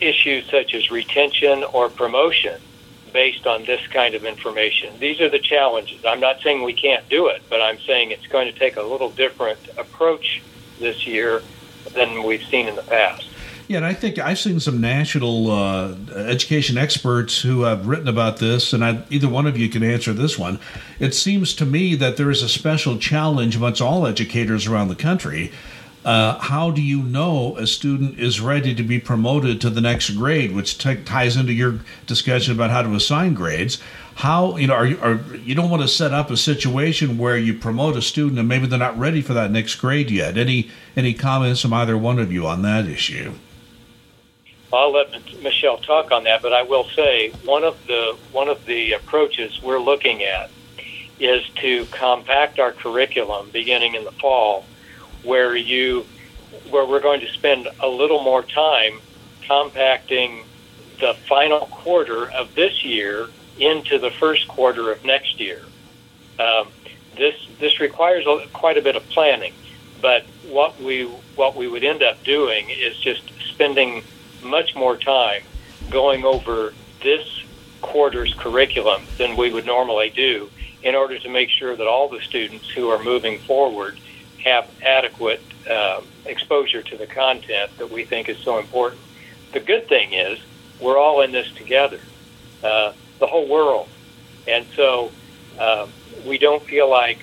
issues 0.00 0.44
such 0.50 0.74
as 0.74 0.90
retention 0.90 1.64
or 1.72 1.88
promotion 1.88 2.58
based 3.12 3.46
on 3.46 3.64
this 3.64 3.80
kind 3.92 4.14
of 4.14 4.24
information? 4.24 4.98
These 4.98 5.20
are 5.20 5.30
the 5.30 5.38
challenges. 5.38 6.00
I'm 6.04 6.20
not 6.20 6.36
saying 6.42 6.64
we 6.64 6.74
can't 6.74 7.08
do 7.08 7.28
it, 7.28 7.42
but 7.48 7.62
I'm 7.62 7.78
saying 7.86 8.10
it's 8.10 8.26
going 8.26 8.52
to 8.52 8.58
take 8.58 8.76
a 8.76 8.82
little 8.82 9.12
different 9.12 9.60
approach 9.78 10.42
this 10.78 11.06
year 11.06 11.42
than 11.94 12.22
we've 12.22 12.44
seen 12.44 12.68
in 12.68 12.76
the 12.76 12.82
past. 12.82 13.28
Yeah, 13.68 13.78
and 13.78 13.86
I 13.86 13.94
think 13.94 14.20
I've 14.20 14.38
seen 14.38 14.60
some 14.60 14.80
national 14.80 15.50
uh, 15.50 15.96
education 16.14 16.78
experts 16.78 17.40
who 17.42 17.62
have 17.62 17.88
written 17.88 18.06
about 18.06 18.36
this, 18.36 18.72
and 18.72 18.84
I, 18.84 19.02
either 19.10 19.28
one 19.28 19.46
of 19.46 19.58
you 19.58 19.68
can 19.68 19.82
answer 19.82 20.12
this 20.12 20.38
one. 20.38 20.60
It 21.00 21.14
seems 21.14 21.52
to 21.54 21.66
me 21.66 21.96
that 21.96 22.16
there 22.16 22.30
is 22.30 22.42
a 22.42 22.48
special 22.48 22.96
challenge 22.96 23.56
amongst 23.56 23.80
all 23.80 24.06
educators 24.06 24.68
around 24.68 24.86
the 24.86 24.94
country. 24.94 25.50
Uh, 26.04 26.38
how 26.38 26.70
do 26.70 26.80
you 26.80 27.02
know 27.02 27.56
a 27.56 27.66
student 27.66 28.20
is 28.20 28.40
ready 28.40 28.72
to 28.72 28.84
be 28.84 29.00
promoted 29.00 29.60
to 29.60 29.68
the 29.68 29.80
next 29.80 30.10
grade, 30.10 30.52
which 30.52 30.78
t- 30.78 31.02
ties 31.02 31.36
into 31.36 31.52
your 31.52 31.80
discussion 32.06 32.54
about 32.54 32.70
how 32.70 32.82
to 32.82 32.94
assign 32.94 33.34
grades? 33.34 33.82
How 34.16 34.56
you 34.56 34.66
know 34.66 34.72
are 34.74 34.86
you, 34.86 34.98
are 35.02 35.20
you 35.44 35.54
don't 35.54 35.68
want 35.68 35.82
to 35.82 35.88
set 35.88 36.14
up 36.14 36.30
a 36.30 36.38
situation 36.38 37.18
where 37.18 37.36
you 37.36 37.52
promote 37.52 37.96
a 37.98 38.02
student 38.02 38.38
and 38.38 38.48
maybe 38.48 38.66
they're 38.66 38.78
not 38.78 38.98
ready 38.98 39.20
for 39.20 39.34
that 39.34 39.50
next 39.50 39.74
grade 39.74 40.10
yet. 40.10 40.38
Any 40.38 40.70
any 40.96 41.12
comments 41.12 41.60
from 41.60 41.74
either 41.74 41.98
one 41.98 42.18
of 42.18 42.32
you 42.32 42.46
on 42.46 42.62
that 42.62 42.86
issue? 42.86 43.34
I'll 44.72 44.90
let 44.90 45.10
Michelle 45.42 45.76
talk 45.76 46.12
on 46.12 46.24
that, 46.24 46.40
but 46.40 46.54
I 46.54 46.62
will 46.62 46.84
say 46.84 47.28
one 47.44 47.62
of 47.62 47.76
the 47.86 48.16
one 48.32 48.48
of 48.48 48.64
the 48.64 48.92
approaches 48.92 49.60
we're 49.60 49.80
looking 49.80 50.22
at 50.22 50.50
is 51.20 51.46
to 51.56 51.84
compact 51.90 52.58
our 52.58 52.72
curriculum 52.72 53.50
beginning 53.52 53.96
in 53.96 54.04
the 54.04 54.12
fall, 54.12 54.64
where 55.24 55.54
you 55.54 56.06
where 56.70 56.86
we're 56.86 57.00
going 57.00 57.20
to 57.20 57.28
spend 57.28 57.68
a 57.80 57.88
little 57.88 58.22
more 58.22 58.42
time 58.42 58.98
compacting 59.42 60.42
the 61.00 61.12
final 61.28 61.66
quarter 61.66 62.30
of 62.30 62.54
this 62.54 62.82
year 62.82 63.28
into 63.58 63.98
the 63.98 64.10
first 64.10 64.48
quarter 64.48 64.90
of 64.90 65.04
next 65.04 65.40
year. 65.40 65.62
Um, 66.38 66.68
this 67.16 67.34
this 67.58 67.80
requires 67.80 68.26
a, 68.26 68.46
quite 68.52 68.76
a 68.76 68.82
bit 68.82 68.96
of 68.96 69.08
planning, 69.08 69.54
but 70.02 70.24
what 70.48 70.80
we 70.80 71.04
what 71.34 71.56
we 71.56 71.66
would 71.66 71.84
end 71.84 72.02
up 72.02 72.22
doing 72.24 72.68
is 72.70 72.96
just 72.98 73.22
spending 73.48 74.02
much 74.42 74.74
more 74.74 74.96
time 74.96 75.42
going 75.90 76.24
over 76.24 76.74
this 77.02 77.44
quarter's 77.80 78.34
curriculum 78.34 79.04
than 79.18 79.36
we 79.36 79.52
would 79.52 79.66
normally 79.66 80.10
do 80.10 80.50
in 80.82 80.94
order 80.94 81.18
to 81.18 81.28
make 81.28 81.50
sure 81.50 81.74
that 81.76 81.86
all 81.86 82.08
the 82.08 82.20
students 82.20 82.68
who 82.70 82.88
are 82.90 83.02
moving 83.02 83.38
forward 83.40 83.98
have 84.44 84.68
adequate 84.84 85.42
uh, 85.68 86.00
exposure 86.26 86.82
to 86.82 86.96
the 86.96 87.06
content 87.06 87.70
that 87.78 87.90
we 87.90 88.04
think 88.04 88.28
is 88.28 88.38
so 88.38 88.58
important. 88.58 89.00
The 89.52 89.60
good 89.60 89.88
thing 89.88 90.12
is 90.12 90.38
we're 90.80 90.98
all 90.98 91.22
in 91.22 91.32
this 91.32 91.50
together, 91.52 92.00
uh, 92.62 92.92
the 93.18 93.26
whole 93.26 93.48
world, 93.48 93.88
and 94.46 94.66
so 94.74 95.10
uh, 95.58 95.86
we 96.26 96.38
don't 96.38 96.62
feel 96.62 96.88
like 96.88 97.18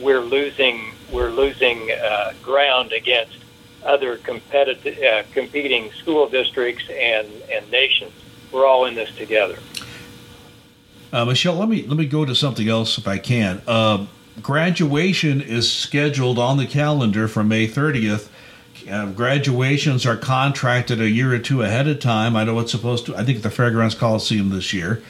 we're 0.00 0.20
losing 0.20 0.92
we're 1.12 1.30
losing 1.30 1.90
uh, 1.90 2.32
ground 2.42 2.92
against 2.92 3.36
other 3.84 4.16
competitive, 4.16 4.98
uh, 5.02 5.22
competing 5.32 5.92
school 5.92 6.28
districts 6.28 6.84
and, 6.90 7.28
and 7.50 7.70
nations. 7.70 8.12
We're 8.50 8.66
all 8.66 8.86
in 8.86 8.94
this 8.94 9.14
together. 9.14 9.58
Uh, 11.12 11.24
Michelle, 11.24 11.54
let 11.54 11.68
me 11.68 11.86
let 11.86 11.96
me 11.96 12.06
go 12.06 12.24
to 12.24 12.34
something 12.34 12.68
else 12.68 12.98
if 12.98 13.06
I 13.06 13.18
can. 13.18 13.62
Uh, 13.66 14.06
graduation 14.42 15.40
is 15.40 15.70
scheduled 15.70 16.38
on 16.38 16.56
the 16.56 16.66
calendar 16.66 17.28
for 17.28 17.44
May 17.44 17.68
30th. 17.68 18.28
Uh, 18.90 19.06
graduations 19.12 20.04
are 20.04 20.16
contracted 20.16 21.00
a 21.00 21.08
year 21.08 21.32
or 21.32 21.38
two 21.38 21.62
ahead 21.62 21.86
of 21.86 22.00
time. 22.00 22.36
I 22.36 22.44
know 22.44 22.58
it's 22.58 22.72
supposed 22.72 23.06
to. 23.06 23.16
I 23.16 23.24
think 23.24 23.42
the 23.42 23.50
Fairgrounds 23.50 23.94
Coliseum 23.94 24.50
this 24.50 24.72
year. 24.72 25.02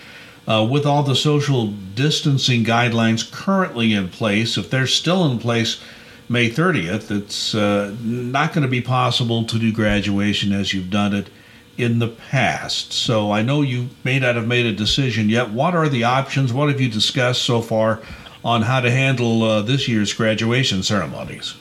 Uh, 0.46 0.66
with 0.70 0.84
all 0.84 1.02
the 1.02 1.16
social 1.16 1.68
distancing 1.68 2.64
guidelines 2.64 3.30
currently 3.30 3.94
in 3.94 4.08
place, 4.08 4.58
if 4.58 4.68
they're 4.68 4.86
still 4.86 5.24
in 5.24 5.38
place, 5.38 5.80
May 6.28 6.50
30th, 6.50 7.10
it's 7.10 7.54
uh, 7.54 7.94
not 8.02 8.52
going 8.52 8.62
to 8.62 8.68
be 8.68 8.80
possible 8.80 9.44
to 9.44 9.58
do 9.58 9.72
graduation 9.72 10.52
as 10.52 10.72
you've 10.72 10.90
done 10.90 11.14
it 11.14 11.28
in 11.76 11.98
the 11.98 12.08
past. 12.08 12.92
So 12.92 13.30
I 13.30 13.42
know 13.42 13.62
you 13.62 13.88
may 14.04 14.18
not 14.18 14.36
have 14.36 14.46
made 14.46 14.66
a 14.66 14.72
decision 14.72 15.28
yet. 15.28 15.50
What 15.50 15.74
are 15.74 15.88
the 15.88 16.04
options? 16.04 16.52
What 16.52 16.68
have 16.68 16.80
you 16.80 16.88
discussed 16.88 17.42
so 17.42 17.60
far 17.60 18.00
on 18.44 18.62
how 18.62 18.80
to 18.80 18.90
handle 18.90 19.42
uh, 19.42 19.62
this 19.62 19.88
year's 19.88 20.12
graduation 20.12 20.82
ceremonies? 20.82 21.54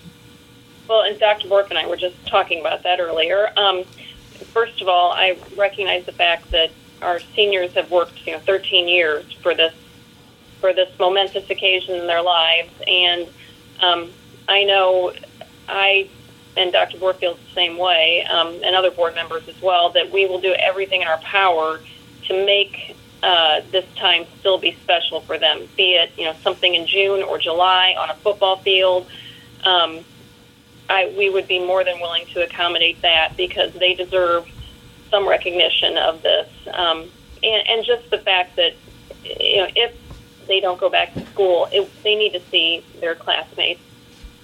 Well, 0.87 1.01
and 1.01 1.17
Dr. 1.19 1.47
Bourff 1.47 1.69
and 1.69 1.79
I 1.79 1.87
were 1.87 1.97
just 1.97 2.15
talking 2.25 2.59
about 2.59 2.83
that 2.83 2.99
earlier. 2.99 3.51
Um, 3.57 3.85
first 4.51 4.81
of 4.81 4.87
all, 4.87 5.11
I 5.11 5.37
recognize 5.57 6.05
the 6.05 6.11
fact 6.11 6.51
that 6.51 6.71
our 7.03 7.19
seniors 7.35 7.73
have 7.73 7.91
worked, 7.91 8.25
you 8.25 8.33
know, 8.33 8.39
13 8.39 8.87
years 8.87 9.31
for 9.33 9.53
this 9.53 9.73
for 10.59 10.73
this 10.73 10.89
momentous 10.97 11.49
occasion 11.49 11.95
in 11.95 12.07
their 12.07 12.21
lives, 12.21 12.71
and 12.87 13.27
um, 13.81 14.09
I 14.47 14.63
know 14.63 15.13
I 15.67 16.07
and 16.55 16.71
Dr. 16.71 16.97
Bourff 16.97 17.17
feels 17.17 17.37
the 17.37 17.53
same 17.53 17.77
way, 17.77 18.23
um, 18.25 18.59
and 18.63 18.75
other 18.75 18.91
board 18.91 19.15
members 19.15 19.47
as 19.47 19.59
well, 19.61 19.89
that 19.89 20.11
we 20.11 20.25
will 20.25 20.39
do 20.39 20.53
everything 20.53 21.01
in 21.01 21.07
our 21.07 21.17
power 21.17 21.79
to 22.27 22.45
make 22.45 22.95
uh, 23.23 23.61
this 23.71 23.85
time 23.95 24.25
still 24.39 24.57
be 24.57 24.77
special 24.83 25.21
for 25.21 25.37
them, 25.37 25.67
be 25.75 25.93
it 25.93 26.11
you 26.17 26.25
know 26.25 26.35
something 26.43 26.73
in 26.73 26.85
June 26.87 27.23
or 27.23 27.37
July 27.37 27.95
on 27.97 28.09
a 28.09 28.15
football 28.15 28.57
field. 28.57 29.07
Um, 29.63 29.99
I, 30.89 31.13
we 31.17 31.29
would 31.29 31.47
be 31.47 31.59
more 31.59 31.83
than 31.83 31.99
willing 32.01 32.25
to 32.33 32.43
accommodate 32.43 33.01
that 33.01 33.33
because 33.37 33.73
they 33.73 33.93
deserve 33.93 34.47
some 35.13 35.29
recognition 35.29 35.95
of 35.95 36.23
this, 36.23 36.49
um, 36.73 37.07
and, 37.43 37.67
and 37.69 37.85
just 37.85 38.09
the 38.09 38.17
fact 38.17 38.55
that 38.55 38.73
you 39.23 39.57
know 39.57 39.67
if 39.75 39.93
they 40.47 40.59
don't 40.59 40.79
go 40.79 40.89
back 40.89 41.13
to 41.13 41.23
school, 41.27 41.67
it, 41.71 41.87
they 42.01 42.15
need 42.15 42.33
to 42.33 42.41
see 42.49 42.83
their 42.99 43.13
classmates. 43.13 43.79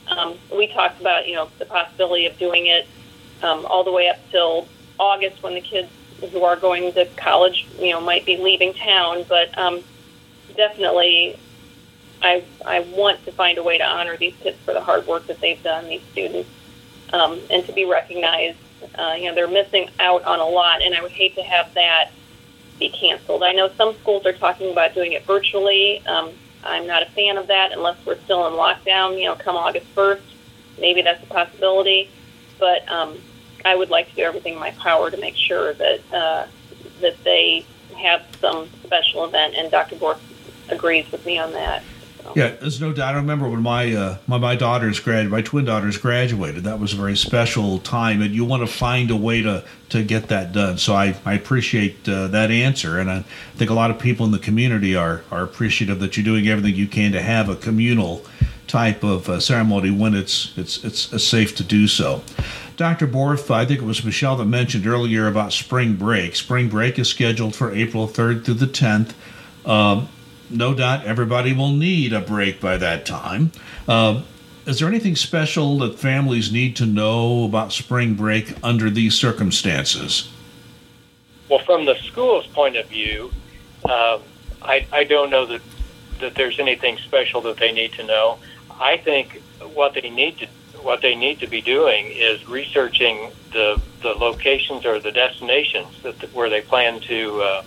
Um, 0.07 0.37
we 0.55 0.67
talked 0.67 1.01
about 1.01 1.27
you 1.27 1.33
know 1.33 1.49
the 1.57 1.65
possibility 1.65 2.27
of 2.27 2.37
doing 2.37 2.67
it 2.67 2.87
um, 3.41 3.65
all 3.65 3.83
the 3.83 3.91
way 3.91 4.09
up 4.09 4.17
till 4.29 4.67
August 4.99 5.41
when 5.41 5.55
the 5.55 5.61
kids 5.61 5.89
who 6.31 6.43
are 6.43 6.55
going 6.55 6.93
to 6.93 7.05
college, 7.17 7.65
you 7.79 7.91
know, 7.91 7.99
might 8.01 8.27
be 8.27 8.37
leaving 8.37 8.75
town. 8.75 9.25
But 9.27 9.57
um, 9.57 9.81
definitely, 10.55 11.39
I 12.21 12.43
I 12.63 12.81
want 12.81 13.25
to 13.25 13.31
find 13.31 13.57
a 13.57 13.63
way 13.63 13.79
to 13.79 13.85
honor 13.85 14.17
these 14.17 14.35
kids 14.43 14.57
for 14.65 14.75
the 14.75 14.81
hard 14.81 15.07
work 15.07 15.25
that 15.25 15.41
they've 15.41 15.63
done. 15.63 15.89
These 15.89 16.03
students, 16.11 16.49
um, 17.11 17.39
and 17.49 17.65
to 17.65 17.73
be 17.73 17.85
recognized. 17.85 18.59
Uh, 18.97 19.15
you 19.17 19.25
know, 19.25 19.35
they're 19.35 19.47
missing 19.47 19.89
out 19.99 20.23
on 20.23 20.39
a 20.39 20.45
lot, 20.45 20.81
and 20.81 20.95
I 20.95 21.01
would 21.01 21.11
hate 21.11 21.35
to 21.35 21.43
have 21.43 21.73
that 21.73 22.11
be 22.79 22.89
canceled. 22.89 23.43
I 23.43 23.51
know 23.51 23.69
some 23.77 23.93
schools 23.95 24.25
are 24.25 24.33
talking 24.33 24.71
about 24.71 24.93
doing 24.93 25.13
it 25.13 25.25
virtually. 25.25 26.05
Um, 26.07 26.31
I'm 26.63 26.87
not 26.87 27.03
a 27.03 27.05
fan 27.07 27.37
of 27.37 27.47
that 27.47 27.71
unless 27.71 27.97
we're 28.05 28.19
still 28.19 28.47
in 28.47 28.53
lockdown. 28.53 29.17
You 29.17 29.25
know, 29.25 29.35
come 29.35 29.55
August 29.55 29.93
1st, 29.95 30.21
maybe 30.79 31.01
that's 31.01 31.21
a 31.23 31.27
possibility. 31.27 32.09
But 32.57 32.89
um, 32.91 33.17
I 33.65 33.75
would 33.75 33.89
like 33.89 34.09
to 34.09 34.15
do 34.15 34.21
everything 34.23 34.53
in 34.53 34.59
my 34.59 34.71
power 34.71 35.09
to 35.09 35.17
make 35.17 35.35
sure 35.35 35.73
that 35.73 35.99
uh, 36.13 36.47
that 37.01 37.23
they 37.23 37.65
have 37.97 38.23
some 38.39 38.69
special 38.83 39.25
event, 39.25 39.55
and 39.57 39.71
Dr. 39.71 39.95
Bourff 39.95 40.19
agrees 40.69 41.09
with 41.11 41.25
me 41.25 41.37
on 41.37 41.51
that. 41.53 41.83
Yeah, 42.35 42.49
there's 42.49 42.79
no 42.79 42.93
doubt. 42.93 43.15
I 43.15 43.17
remember 43.17 43.49
when 43.49 43.61
my 43.61 43.93
uh, 43.93 44.17
my 44.27 44.37
my 44.37 44.55
daughters 44.55 44.99
graduated, 44.99 45.31
my 45.31 45.41
twin 45.41 45.65
daughters 45.65 45.97
graduated. 45.97 46.63
That 46.63 46.79
was 46.79 46.93
a 46.93 46.95
very 46.95 47.17
special 47.17 47.79
time, 47.79 48.21
and 48.21 48.33
you 48.35 48.45
want 48.45 48.61
to 48.61 48.67
find 48.67 49.09
a 49.09 49.15
way 49.15 49.41
to 49.41 49.63
to 49.89 50.03
get 50.03 50.27
that 50.27 50.51
done. 50.51 50.77
So 50.77 50.93
I 50.93 51.15
I 51.25 51.33
appreciate 51.33 52.07
uh, 52.07 52.27
that 52.27 52.51
answer, 52.51 52.99
and 52.99 53.09
I 53.09 53.23
think 53.55 53.71
a 53.71 53.73
lot 53.73 53.89
of 53.89 53.99
people 53.99 54.25
in 54.25 54.31
the 54.31 54.39
community 54.39 54.95
are 54.95 55.23
are 55.31 55.43
appreciative 55.43 55.99
that 55.99 56.17
you're 56.17 56.23
doing 56.23 56.47
everything 56.47 56.75
you 56.75 56.87
can 56.87 57.11
to 57.13 57.21
have 57.21 57.49
a 57.49 57.55
communal 57.55 58.23
type 58.67 59.03
of 59.03 59.27
uh, 59.27 59.39
ceremony 59.39 59.89
when 59.89 60.13
it's 60.13 60.53
it's 60.55 60.83
it's 60.83 61.23
safe 61.23 61.55
to 61.55 61.63
do 61.63 61.87
so. 61.87 62.21
Dr. 62.77 63.07
Bourff, 63.07 63.51
I 63.51 63.65
think 63.65 63.81
it 63.81 63.85
was 63.85 64.05
Michelle 64.05 64.37
that 64.37 64.45
mentioned 64.45 64.87
earlier 64.87 65.27
about 65.27 65.51
spring 65.51 65.95
break. 65.95 66.37
Spring 66.37 66.69
break 66.69 66.97
is 66.97 67.09
scheduled 67.09 67.53
for 67.53 67.73
April 67.73 68.07
3rd 68.07 68.45
through 68.45 68.53
the 68.53 68.67
10th. 68.67 69.11
Um, 69.65 70.07
no 70.49 70.73
doubt 70.73 71.05
everybody 71.05 71.53
will 71.53 71.71
need 71.71 72.13
a 72.13 72.21
break 72.21 72.59
by 72.59 72.77
that 72.77 73.05
time. 73.05 73.51
Uh, 73.87 74.21
is 74.65 74.79
there 74.79 74.87
anything 74.87 75.15
special 75.15 75.79
that 75.79 75.97
families 75.97 76.51
need 76.51 76.75
to 76.75 76.85
know 76.85 77.45
about 77.45 77.71
spring 77.71 78.13
break 78.13 78.53
under 78.63 78.89
these 78.89 79.15
circumstances? 79.15 80.31
Well, 81.49 81.59
from 81.59 81.85
the 81.85 81.95
school's 81.95 82.45
point 82.47 82.75
of 82.75 82.87
view, 82.87 83.31
uh, 83.85 84.19
I, 84.61 84.85
I 84.91 85.03
don't 85.05 85.29
know 85.29 85.45
that, 85.47 85.61
that 86.19 86.35
there's 86.35 86.59
anything 86.59 86.97
special 86.99 87.41
that 87.41 87.57
they 87.57 87.71
need 87.71 87.93
to 87.93 88.03
know. 88.03 88.37
I 88.79 88.97
think 88.97 89.41
what 89.73 89.93
they 89.93 90.09
need 90.09 90.37
to 90.39 90.47
what 90.81 91.01
they 91.01 91.13
need 91.13 91.39
to 91.39 91.47
be 91.47 91.61
doing 91.61 92.05
is 92.07 92.47
researching 92.47 93.31
the 93.51 93.81
the 94.01 94.09
locations 94.09 94.85
or 94.85 94.99
the 94.99 95.11
destinations 95.11 96.01
that 96.03 96.15
where 96.33 96.49
they 96.49 96.61
plan 96.61 97.01
to 97.01 97.41
uh, 97.41 97.63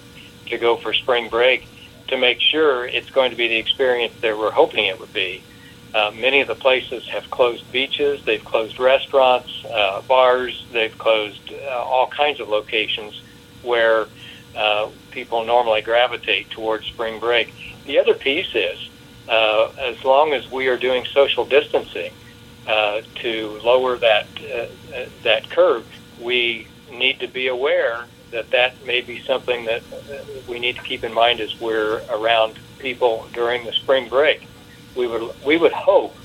to 0.46 0.56
go 0.56 0.76
for 0.76 0.94
spring 0.94 1.28
break 1.28 1.66
to 2.12 2.18
make 2.18 2.40
sure 2.40 2.86
it's 2.86 3.10
going 3.10 3.30
to 3.30 3.36
be 3.36 3.48
the 3.48 3.56
experience 3.56 4.12
that 4.20 4.36
we're 4.36 4.52
hoping 4.52 4.84
it 4.84 5.00
would 5.00 5.12
be. 5.12 5.42
Uh, 5.94 6.10
many 6.14 6.40
of 6.40 6.48
the 6.48 6.54
places 6.54 7.06
have 7.08 7.30
closed 7.30 7.64
beaches, 7.72 8.20
they've 8.24 8.44
closed 8.44 8.78
restaurants, 8.78 9.50
uh, 9.74 10.00
bars, 10.02 10.64
they've 10.72 10.96
closed 10.98 11.52
uh, 11.52 11.70
all 11.70 12.06
kinds 12.06 12.38
of 12.40 12.48
locations 12.48 13.20
where 13.62 14.06
uh, 14.56 14.88
people 15.10 15.44
normally 15.44 15.80
gravitate 15.80 16.50
towards 16.50 16.86
spring 16.86 17.18
break. 17.18 17.54
The 17.86 17.98
other 17.98 18.14
piece 18.14 18.54
is, 18.54 18.78
uh, 19.28 19.68
as 19.80 20.02
long 20.04 20.34
as 20.34 20.50
we 20.50 20.68
are 20.68 20.78
doing 20.78 21.06
social 21.14 21.46
distancing, 21.46 22.12
uh, 22.66 23.00
to 23.16 23.60
lower 23.64 23.96
that 23.98 24.26
uh, 24.54 24.56
uh, 24.56 25.06
that 25.24 25.50
curve, 25.50 25.84
we 26.20 26.68
need 26.92 27.18
to 27.20 27.26
be 27.26 27.48
aware 27.48 28.04
that 28.32 28.50
that 28.50 28.84
may 28.84 29.00
be 29.00 29.22
something 29.22 29.64
that 29.66 29.82
we 30.48 30.58
need 30.58 30.76
to 30.76 30.82
keep 30.82 31.04
in 31.04 31.12
mind 31.12 31.40
as 31.40 31.58
we're 31.60 32.02
around 32.10 32.58
people 32.78 33.26
during 33.32 33.64
the 33.64 33.72
spring 33.72 34.08
break. 34.08 34.46
We 34.96 35.06
would 35.06 35.34
we 35.44 35.56
would 35.56 35.72
hope 35.72 36.16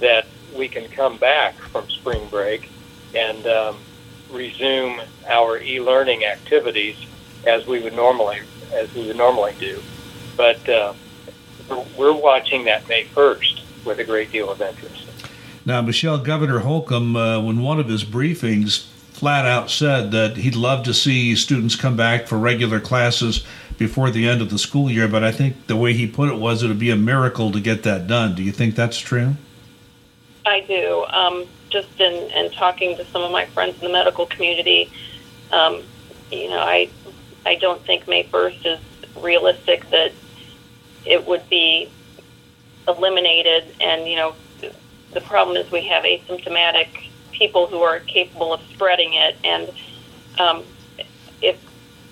that 0.00 0.26
we 0.56 0.68
can 0.68 0.88
come 0.88 1.18
back 1.18 1.54
from 1.54 1.88
spring 1.90 2.26
break 2.28 2.70
and 3.14 3.46
um, 3.46 3.76
resume 4.30 5.00
our 5.28 5.58
e-learning 5.58 6.24
activities 6.24 6.96
as 7.46 7.66
we 7.66 7.80
would 7.80 7.94
normally 7.94 8.40
as 8.72 8.92
we 8.94 9.06
would 9.06 9.16
normally 9.16 9.54
do. 9.58 9.82
But 10.36 10.66
uh, 10.68 10.94
we're 11.96 12.12
watching 12.12 12.64
that 12.64 12.88
May 12.88 13.04
1st 13.04 13.84
with 13.84 13.98
a 13.98 14.04
great 14.04 14.30
deal 14.32 14.50
of 14.50 14.60
interest. 14.60 15.06
Now, 15.66 15.82
Michelle, 15.82 16.18
Governor 16.18 16.60
Holcomb, 16.60 17.16
uh, 17.16 17.40
when 17.40 17.60
one 17.60 17.78
of 17.78 17.88
his 17.88 18.04
briefings 18.04 18.89
flat 19.20 19.44
out 19.44 19.68
said 19.68 20.12
that 20.12 20.38
he'd 20.38 20.56
love 20.56 20.82
to 20.82 20.94
see 20.94 21.36
students 21.36 21.76
come 21.76 21.94
back 21.94 22.26
for 22.26 22.38
regular 22.38 22.80
classes 22.80 23.44
before 23.76 24.10
the 24.10 24.26
end 24.26 24.40
of 24.40 24.48
the 24.48 24.58
school 24.58 24.90
year, 24.90 25.06
but 25.06 25.22
I 25.22 25.30
think 25.30 25.66
the 25.66 25.76
way 25.76 25.92
he 25.92 26.06
put 26.06 26.30
it 26.30 26.36
was 26.36 26.62
it 26.62 26.68
would 26.68 26.78
be 26.78 26.88
a 26.88 26.96
miracle 26.96 27.52
to 27.52 27.60
get 27.60 27.82
that 27.82 28.06
done. 28.06 28.34
Do 28.34 28.42
you 28.42 28.50
think 28.50 28.74
that's 28.74 28.96
true? 28.96 29.36
I 30.46 30.60
do. 30.60 31.04
Um, 31.10 31.44
just 31.68 32.00
in, 32.00 32.14
in 32.30 32.50
talking 32.52 32.96
to 32.96 33.04
some 33.04 33.20
of 33.20 33.30
my 33.30 33.44
friends 33.44 33.74
in 33.74 33.88
the 33.88 33.92
medical 33.92 34.24
community, 34.24 34.90
um, 35.52 35.82
you 36.32 36.48
know, 36.48 36.60
I 36.60 36.88
I 37.44 37.56
don't 37.56 37.84
think 37.84 38.08
May 38.08 38.24
1st 38.24 38.64
is 38.64 38.80
realistic 39.22 39.88
that 39.90 40.12
it 41.04 41.26
would 41.26 41.46
be 41.50 41.90
eliminated 42.88 43.64
and, 43.82 44.08
you 44.08 44.16
know, 44.16 44.34
the 45.12 45.20
problem 45.20 45.58
is 45.58 45.70
we 45.70 45.86
have 45.88 46.04
asymptomatic 46.04 47.09
people 47.40 47.66
who 47.66 47.80
are 47.82 47.98
capable 48.00 48.52
of 48.52 48.60
spreading 48.70 49.14
it, 49.14 49.34
and 49.42 49.68
um, 50.38 50.62
if 51.42 51.58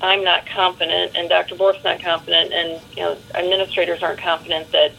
I'm 0.00 0.24
not 0.24 0.46
confident, 0.46 1.12
and 1.14 1.28
Dr. 1.28 1.54
Bourff's 1.54 1.84
not 1.84 2.02
confident, 2.02 2.52
and 2.52 2.80
you 2.96 3.02
know 3.02 3.16
administrators 3.34 4.02
aren't 4.02 4.20
confident 4.20 4.72
that 4.72 4.92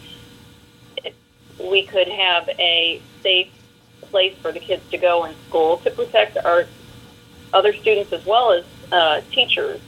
we 1.59 1.83
could 1.83 2.07
have 2.07 2.47
a 2.57 3.01
safe 3.21 3.49
place 4.03 4.35
for 4.41 4.51
the 4.51 4.59
kids 4.59 4.83
to 4.91 4.97
go 4.97 5.25
in 5.25 5.35
school 5.47 5.77
to 5.77 5.91
protect 5.91 6.37
our 6.37 6.65
other 7.51 7.73
students 7.73 8.13
as 8.13 8.25
well 8.25 8.51
as 8.51 8.65
uh, 8.91 9.21
teachers. 9.31 9.81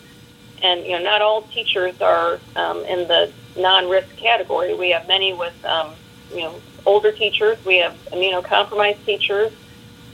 And 0.63 0.83
you 0.85 0.91
know, 0.91 1.03
not 1.03 1.21
all 1.21 1.43
teachers 1.43 1.99
are 2.01 2.39
um, 2.55 2.83
in 2.85 3.07
the 3.07 3.31
non-risk 3.57 4.15
category. 4.17 4.73
We 4.73 4.89
have 4.89 5.07
many 5.07 5.33
with 5.33 5.53
um, 5.65 5.91
you 6.31 6.41
know 6.41 6.61
older 6.85 7.11
teachers. 7.11 7.63
We 7.65 7.77
have 7.77 7.95
immunocompromised 8.11 9.05
teachers, 9.05 9.51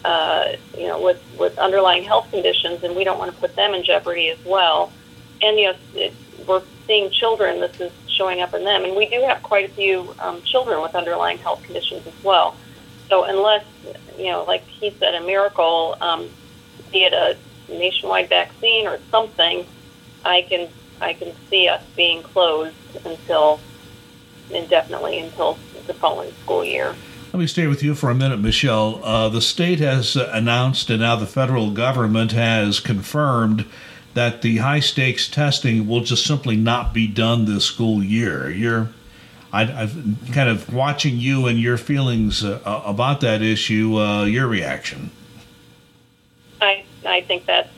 uh, 0.07 0.55
you 0.77 0.87
know, 0.87 0.99
with, 1.07 1.21
with 1.37 1.53
underlying 1.67 2.03
health 2.11 2.27
conditions, 2.31 2.77
and 2.83 2.95
we 2.95 3.03
don't 3.03 3.19
want 3.19 3.29
to 3.33 3.37
put 3.43 3.51
them 3.55 3.73
in 3.73 3.83
jeopardy 3.83 4.29
as 4.29 4.41
well. 4.45 4.79
And, 5.41 5.59
you 5.59 5.65
know, 5.67 5.75
it, 5.95 6.13
we're 6.47 6.63
seeing 6.87 7.11
children, 7.11 7.59
this 7.59 7.79
is 7.81 7.91
showing 8.07 8.39
up 8.41 8.53
in 8.53 8.63
them. 8.63 8.85
And 8.85 8.95
we 8.95 9.05
do 9.07 9.19
have 9.29 9.43
quite 9.43 9.65
a 9.69 9.73
few 9.73 10.15
um, 10.19 10.41
children 10.43 10.81
with 10.81 10.95
underlying 10.95 11.39
health 11.39 11.61
conditions 11.63 12.07
as 12.07 12.23
well. 12.23 12.55
So 13.09 13.25
unless, 13.25 13.65
you 14.17 14.31
know, 14.31 14.45
like 14.45 14.63
he 14.79 14.91
said, 14.91 15.13
a 15.13 15.23
miracle, 15.33 15.97
um, 15.99 16.29
be 16.91 17.03
it 17.03 17.13
a 17.13 17.37
nationwide 17.69 18.29
vaccine 18.29 18.87
or 18.87 18.99
something, 19.11 19.65
I 20.23 20.41
can 20.49 20.69
I 20.99 21.13
can 21.13 21.31
see 21.49 21.67
us 21.67 21.83
being 21.95 22.23
closed 22.23 22.75
until 23.05 23.59
indefinitely 24.49 25.19
until 25.19 25.57
the 25.85 25.93
following 25.93 26.33
school 26.43 26.63
year. 26.63 26.95
Let 27.37 27.41
me 27.41 27.47
stay 27.47 27.67
with 27.67 27.83
you 27.83 27.93
for 27.93 28.09
a 28.09 28.15
minute, 28.15 28.39
Michelle. 28.39 28.99
Uh, 29.03 29.29
the 29.29 29.41
state 29.41 29.79
has 29.79 30.17
uh, 30.17 30.27
announced, 30.33 30.89
and 30.89 31.01
now 31.01 31.15
the 31.15 31.27
federal 31.27 31.69
government 31.69 32.31
has 32.31 32.79
confirmed 32.79 33.65
that 34.15 34.41
the 34.41 34.57
high 34.57 34.79
stakes 34.79 35.27
testing 35.27 35.87
will 35.87 36.01
just 36.01 36.25
simply 36.25 36.55
not 36.55 36.95
be 36.95 37.05
done 37.05 37.45
this 37.45 37.63
school 37.63 38.03
year. 38.03 38.49
You're, 38.49 38.89
I, 39.53 39.65
have 39.65 39.95
kind 40.31 40.49
of 40.49 40.73
watching 40.73 41.17
you 41.17 41.45
and 41.45 41.59
your 41.59 41.77
feelings 41.77 42.43
uh, 42.43 42.59
about 42.83 43.21
that 43.21 43.43
issue. 43.43 43.99
Uh, 43.99 44.25
your 44.25 44.47
reaction? 44.47 45.11
I 46.59 46.85
I 47.05 47.21
think 47.21 47.45
that's 47.45 47.69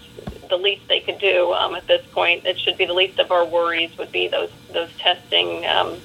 the 0.49 0.57
least 0.57 0.87
they 0.87 1.01
could 1.01 1.19
do 1.19 1.51
um, 1.51 1.75
at 1.75 1.85
this 1.85 2.05
point. 2.13 2.45
It 2.45 2.57
should 2.57 2.77
be 2.77 2.85
the 2.85 2.93
least 2.93 3.19
of 3.19 3.29
our 3.29 3.43
worries. 3.43 3.97
Would 3.97 4.13
be 4.13 4.29
those 4.29 4.51
those 4.71 4.95
testing 4.99 5.67
um, 5.67 5.97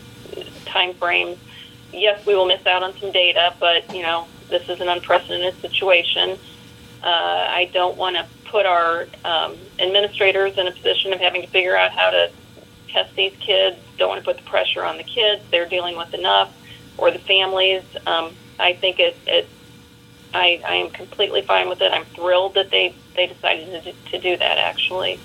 time 0.66 0.92
frames 0.94 1.38
yes, 1.94 2.24
we 2.26 2.34
will 2.34 2.46
miss 2.46 2.66
out 2.66 2.82
on 2.82 2.96
some 2.98 3.12
data, 3.12 3.54
but 3.58 3.94
you 3.94 4.02
know 4.02 4.26
this 4.48 4.68
is 4.68 4.80
an 4.80 4.88
unprecedented 4.88 5.60
situation. 5.60 6.38
Uh, 7.02 7.06
I 7.06 7.70
don't 7.72 7.96
want 7.96 8.16
to 8.16 8.26
put 8.44 8.66
our 8.66 9.06
um, 9.24 9.56
administrators 9.78 10.56
in 10.58 10.66
a 10.66 10.72
position 10.72 11.12
of 11.12 11.20
having 11.20 11.42
to 11.42 11.48
figure 11.48 11.76
out 11.76 11.92
how 11.92 12.10
to 12.10 12.30
test 12.88 13.14
these 13.16 13.34
kids, 13.40 13.76
don't 13.98 14.08
want 14.08 14.20
to 14.20 14.24
put 14.24 14.36
the 14.36 14.48
pressure 14.48 14.84
on 14.84 14.96
the 14.96 15.02
kids. 15.02 15.42
They're 15.50 15.68
dealing 15.68 15.96
with 15.96 16.14
enough, 16.14 16.54
or 16.96 17.10
the 17.10 17.18
families. 17.18 17.82
Um, 18.06 18.32
I 18.58 18.72
think 18.74 19.00
it, 19.00 19.16
it 19.26 19.48
I, 20.32 20.62
I 20.66 20.74
am 20.76 20.90
completely 20.90 21.42
fine 21.42 21.68
with 21.68 21.80
it. 21.80 21.92
I'm 21.92 22.04
thrilled 22.06 22.54
that 22.54 22.70
they, 22.70 22.94
they 23.16 23.26
decided 23.26 23.84
to, 23.84 23.92
to 24.10 24.18
do 24.18 24.36
that, 24.36 24.58
actually. 24.58 25.18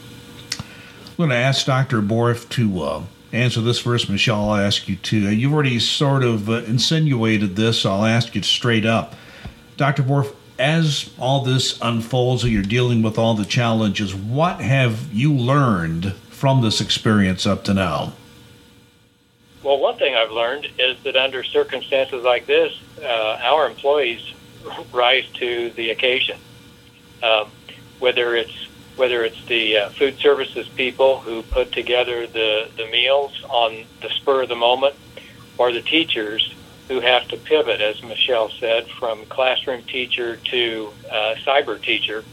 I'm 0.60 1.16
going 1.18 1.30
to 1.30 1.36
ask 1.36 1.66
Dr. 1.66 2.02
Bourff 2.02 2.50
to 2.50 2.82
uh, 2.82 3.04
answer 3.32 3.62
this 3.62 3.80
first. 3.80 4.10
Michelle, 4.10 4.50
I'll 4.50 4.60
ask 4.60 4.88
you 4.88 4.96
to. 4.96 5.28
Uh, 5.28 5.30
you've 5.32 5.54
already 5.54 5.80
sort 5.80 6.24
of 6.24 6.50
uh, 6.50 6.64
insinuated 6.64 7.56
this. 7.56 7.82
So 7.82 7.92
I'll 7.92 8.06
ask 8.06 8.36
you 8.36 8.42
straight 8.42 8.86
up. 8.86 9.16
Dr. 9.78 10.04
Bourff, 10.04 10.36
as 10.58 11.10
all 11.18 11.44
this 11.44 11.80
unfolds 11.82 12.44
and 12.44 12.52
you're 12.52 12.62
dealing 12.64 13.02
with 13.02 13.18
all 13.18 13.34
the 13.34 13.46
challenges, 13.46 14.14
what 14.14 14.60
have 14.60 15.14
you 15.14 15.34
learned 15.34 16.14
from 16.30 16.62
this 16.62 16.82
experience 16.82 17.46
up 17.46 17.64
to 17.66 17.74
now? 17.74 18.14
Well, 19.64 19.80
one 19.80 19.98
thing 19.98 20.16
I've 20.16 20.32
learned 20.32 20.68
is 20.78 21.02
that 21.04 21.16
under 21.16 21.44
circumstances 21.44 22.24
like 22.24 22.46
this, 22.46 22.74
uh, 23.02 23.40
our 23.42 23.68
employees 23.68 24.34
rise 24.94 25.26
to 25.36 25.70
the 25.72 25.92
occasion. 25.92 26.38
Um, 27.22 27.50
whether 28.00 28.36
it's 28.36 28.68
whether 29.00 29.24
it's 29.24 29.42
the 29.46 29.78
uh, 29.78 29.90
food 29.92 30.20
services 30.20 30.68
people 30.76 31.22
who 31.22 31.42
put 31.42 31.72
together 31.72 32.28
the, 32.28 32.70
the 32.76 32.86
meals 32.92 33.32
on 33.50 33.86
the 34.02 34.10
spur 34.10 34.44
of 34.44 34.50
the 34.50 34.58
moment, 34.58 34.94
or 35.58 35.72
the 35.72 35.82
teachers 35.82 36.54
who 36.90 37.00
have 37.00 37.26
to 37.30 37.38
pivot, 37.38 37.80
as 37.80 38.04
Michelle 38.04 38.52
said, 38.60 38.90
from 39.00 39.26
classroom 39.28 39.84
teacher 39.84 40.36
to 40.36 40.92
uh, 41.10 41.36
cyber 41.46 41.82
teacher, 41.82 42.26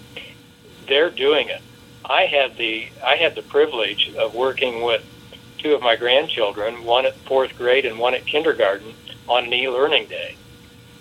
they're 0.88 1.10
doing 1.10 1.48
it. 1.48 1.62
I 2.04 2.26
had 2.26 2.56
the 2.56 2.88
I 3.04 3.14
had 3.14 3.36
the 3.36 3.42
privilege 3.42 4.12
of 4.18 4.34
working 4.34 4.82
with 4.82 5.04
two 5.58 5.72
of 5.72 5.82
my 5.82 5.94
grandchildren, 5.94 6.84
one 6.84 7.06
at 7.06 7.14
fourth 7.14 7.56
grade 7.56 7.86
and 7.86 7.96
one 7.96 8.14
at 8.14 8.26
kindergarten, 8.26 8.92
on 9.28 9.44
an 9.44 9.52
e-learning 9.52 10.08
day, 10.08 10.34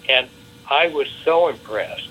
and 0.08 0.30
I 0.70 0.90
was 0.90 1.08
so 1.24 1.48
impressed 1.48 2.10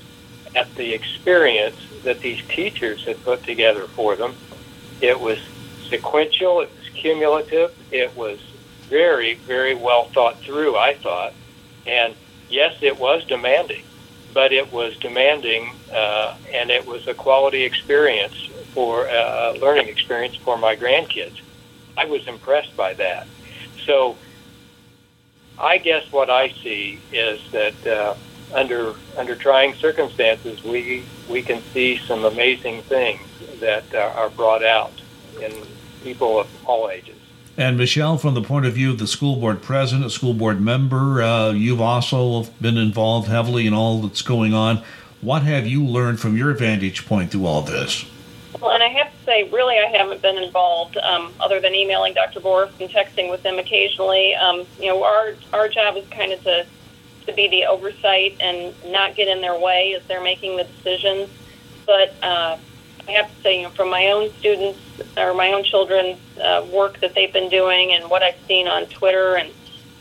at 0.55 0.75
the 0.77 0.93
experience 0.93 1.77
that 2.05 2.21
these 2.21 2.39
teachers 2.55 3.03
had 3.05 3.23
put 3.25 3.43
together 3.45 3.87
for 3.95 4.17
them. 4.17 4.35
It 5.01 5.19
was 5.19 5.39
sequential, 5.91 6.61
it 6.61 6.71
was 6.71 7.03
cumulative, 7.03 7.71
it 7.91 8.17
was 8.17 8.39
very, 8.89 9.37
very 9.47 9.75
well 9.75 10.11
thought 10.15 10.43
through, 10.43 10.77
I 10.77 10.95
thought. 11.03 11.33
And 11.87 12.15
yes, 12.49 12.75
it 12.83 12.99
was 12.99 13.25
demanding, 13.25 13.83
but 14.33 14.53
it 14.53 14.73
was 14.73 14.97
demanding 14.99 15.71
uh, 15.95 16.35
and 16.55 16.71
it 16.71 16.87
was 16.87 17.07
a 17.07 17.15
quality 17.15 17.65
experience 17.65 18.35
for 18.73 19.09
uh, 19.09 19.53
learning 19.61 19.89
experience 19.89 20.37
for 20.45 20.57
my 20.59 20.77
grandkids. 20.77 21.37
I 21.97 22.07
was 22.07 22.27
impressed 22.27 22.77
by 22.77 22.95
that. 22.95 23.27
So 23.87 24.17
I 25.59 25.79
guess 25.79 26.03
what 26.11 26.31
I 26.31 26.53
see 26.63 27.01
is 27.13 27.41
that 27.53 27.87
uh, 27.87 28.15
under 28.53 28.95
under 29.17 29.35
trying 29.35 29.75
circumstances, 29.75 30.63
we 30.63 31.05
we 31.29 31.43
can 31.43 31.63
see 31.73 31.99
some 31.99 32.25
amazing 32.25 32.83
things 32.83 33.21
that 33.61 33.93
uh, 33.95 34.13
are 34.17 34.31
brought 34.31 34.65
out 34.65 34.93
in 35.41 35.53
people 36.03 36.39
of 36.39 36.49
all 36.67 36.91
ages. 36.91 37.17
And 37.57 37.77
Michelle, 37.77 38.19
from 38.19 38.35
the 38.35 38.43
point 38.43 38.67
of 38.67 38.75
view 38.75 38.91
of 38.91 38.99
the 38.99 39.07
school 39.07 39.37
board 39.37 39.63
president, 39.63 40.07
a 40.07 40.11
school 40.11 40.35
board 40.35 40.61
member, 40.61 41.23
uh, 41.23 41.53
you've 41.53 41.81
also 41.81 42.45
been 42.61 42.77
involved 42.77 43.29
heavily 43.29 43.67
in 43.67 43.73
all 43.73 44.03
that's 44.03 44.23
going 44.23 44.53
on. 44.53 44.83
What 45.21 45.43
have 45.43 45.67
you 45.67 45.85
learned 45.85 46.19
from 46.21 46.37
your 46.37 46.53
vantage 46.53 47.07
point 47.07 47.31
through 47.31 47.47
all 47.47 47.63
this? 47.63 48.05
Well, 48.61 48.73
and 48.73 48.83
I 48.83 48.89
have 48.89 49.07
to 49.07 49.25
say, 49.25 49.49
really, 49.51 49.79
I 49.79 49.87
haven't 49.97 50.21
been 50.21 50.37
involved 50.37 50.97
um, 50.97 51.33
other 51.41 51.61
than 51.61 51.75
emailing 51.75 52.15
Dr. 52.15 52.41
Bourff 52.41 52.71
and 52.81 52.91
texting 52.91 53.31
with 53.31 53.45
him 53.45 53.59
occasionally. 53.59 54.35
Um, 54.35 54.67
you 54.81 54.89
know, 54.89 55.05
our 55.05 55.35
our 55.53 55.69
job 55.69 55.97
is 55.97 56.07
kind 56.09 56.33
of 56.33 56.43
to 56.45 56.67
to 57.27 57.33
be 57.33 57.49
the 57.49 57.67
oversight 57.67 58.37
and 58.41 58.75
not 58.87 59.15
get 59.15 59.29
in 59.29 59.41
their 59.41 59.59
way 59.59 59.95
as 59.95 60.03
they're 60.07 60.23
making 60.23 60.57
the 60.57 60.65
decisions. 60.65 61.31
But 61.87 62.15
uh, 62.23 62.59
I 63.07 63.11
have 63.13 63.29
to 63.35 63.43
say, 63.43 63.59
you 63.59 63.63
know, 63.65 63.71
from 63.71 63.91
my 63.91 64.07
own 64.07 64.31
students 64.39 64.79
or 65.17 65.35
my 65.35 65.53
own 65.53 65.65
children's 65.65 66.19
uh, 66.39 66.67
work 66.73 67.01
that 67.01 67.15
they've 67.15 67.33
been 67.33 67.51
doing 67.51 67.93
and 67.93 68.09
what 68.11 68.23
I've 68.23 68.39
seen 68.47 68.69
on 68.69 68.87
Twitter 68.87 69.37
and 69.37 69.51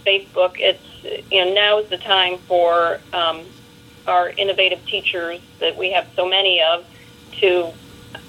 Facebook, 0.05 0.55
it's 0.57 0.83
you 1.31 1.43
know 1.43 1.53
now 1.53 1.79
is 1.79 1.89
the 1.89 1.97
time 1.97 2.37
for 2.39 2.99
um, 3.11 3.41
our 4.07 4.29
innovative 4.29 4.85
teachers 4.85 5.41
that 5.59 5.77
we 5.77 5.91
have 5.91 6.07
so 6.15 6.27
many 6.27 6.61
of 6.61 6.85
to 7.39 7.71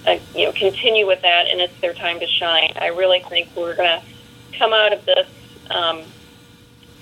uh, 0.07 0.19
you 0.35 0.47
know 0.47 0.53
continue 0.53 1.07
with 1.07 1.23
that, 1.23 1.47
and 1.49 1.61
it's 1.61 1.79
their 1.81 1.95
time 1.95 2.21
to 2.21 2.27
shine. 2.27 2.73
I 2.77 2.89
really 2.89 3.21
think 3.29 3.49
we're 3.57 3.77
going 3.77 4.01
to 4.01 4.59
come 4.59 4.73
out 4.73 4.93
of 4.93 5.05
this 5.05 5.29
um, 5.71 6.03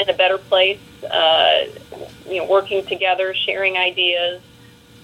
in 0.02 0.10
a 0.10 0.14
better 0.14 0.38
place. 0.38 0.80
Uh, 1.10 1.64
you 2.28 2.38
know, 2.38 2.46
working 2.48 2.84
together, 2.86 3.34
sharing 3.34 3.76
ideas. 3.76 4.40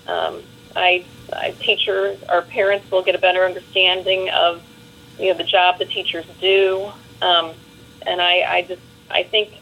Um, 0.07 0.43
I, 0.77 1.05
I 1.33 1.53
teachers, 1.53 2.23
our 2.25 2.43
parents 2.43 2.91
will 2.91 3.03
get 3.03 3.15
a 3.15 3.19
better 3.19 3.45
understanding 3.45 4.31
of 4.31 4.63
you 5.19 5.33
know 5.33 5.39
the 5.39 5.45
job 5.45 5.79
the 5.79 5.85
teachers 5.85 6.25
do, 6.41 6.91
um, 7.21 7.53
and 8.07 8.21
I, 8.21 8.45
I 8.49 8.63
just 8.63 8.83
I 9.11 9.25
think 9.25 9.53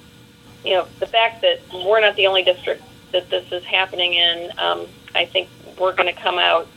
you 0.64 0.74
know 0.74 0.86
the 1.00 1.06
fact 1.06 1.42
that 1.42 1.60
we're 1.72 2.00
not 2.00 2.16
the 2.16 2.26
only 2.26 2.42
district 2.42 2.82
that 3.12 3.30
this 3.30 3.50
is 3.50 3.64
happening 3.64 4.14
in. 4.14 4.52
Um, 4.58 4.86
I 5.14 5.24
think 5.24 5.48
we're 5.78 5.94
going 5.94 6.12
to 6.14 6.20
come 6.20 6.38
out 6.38 6.68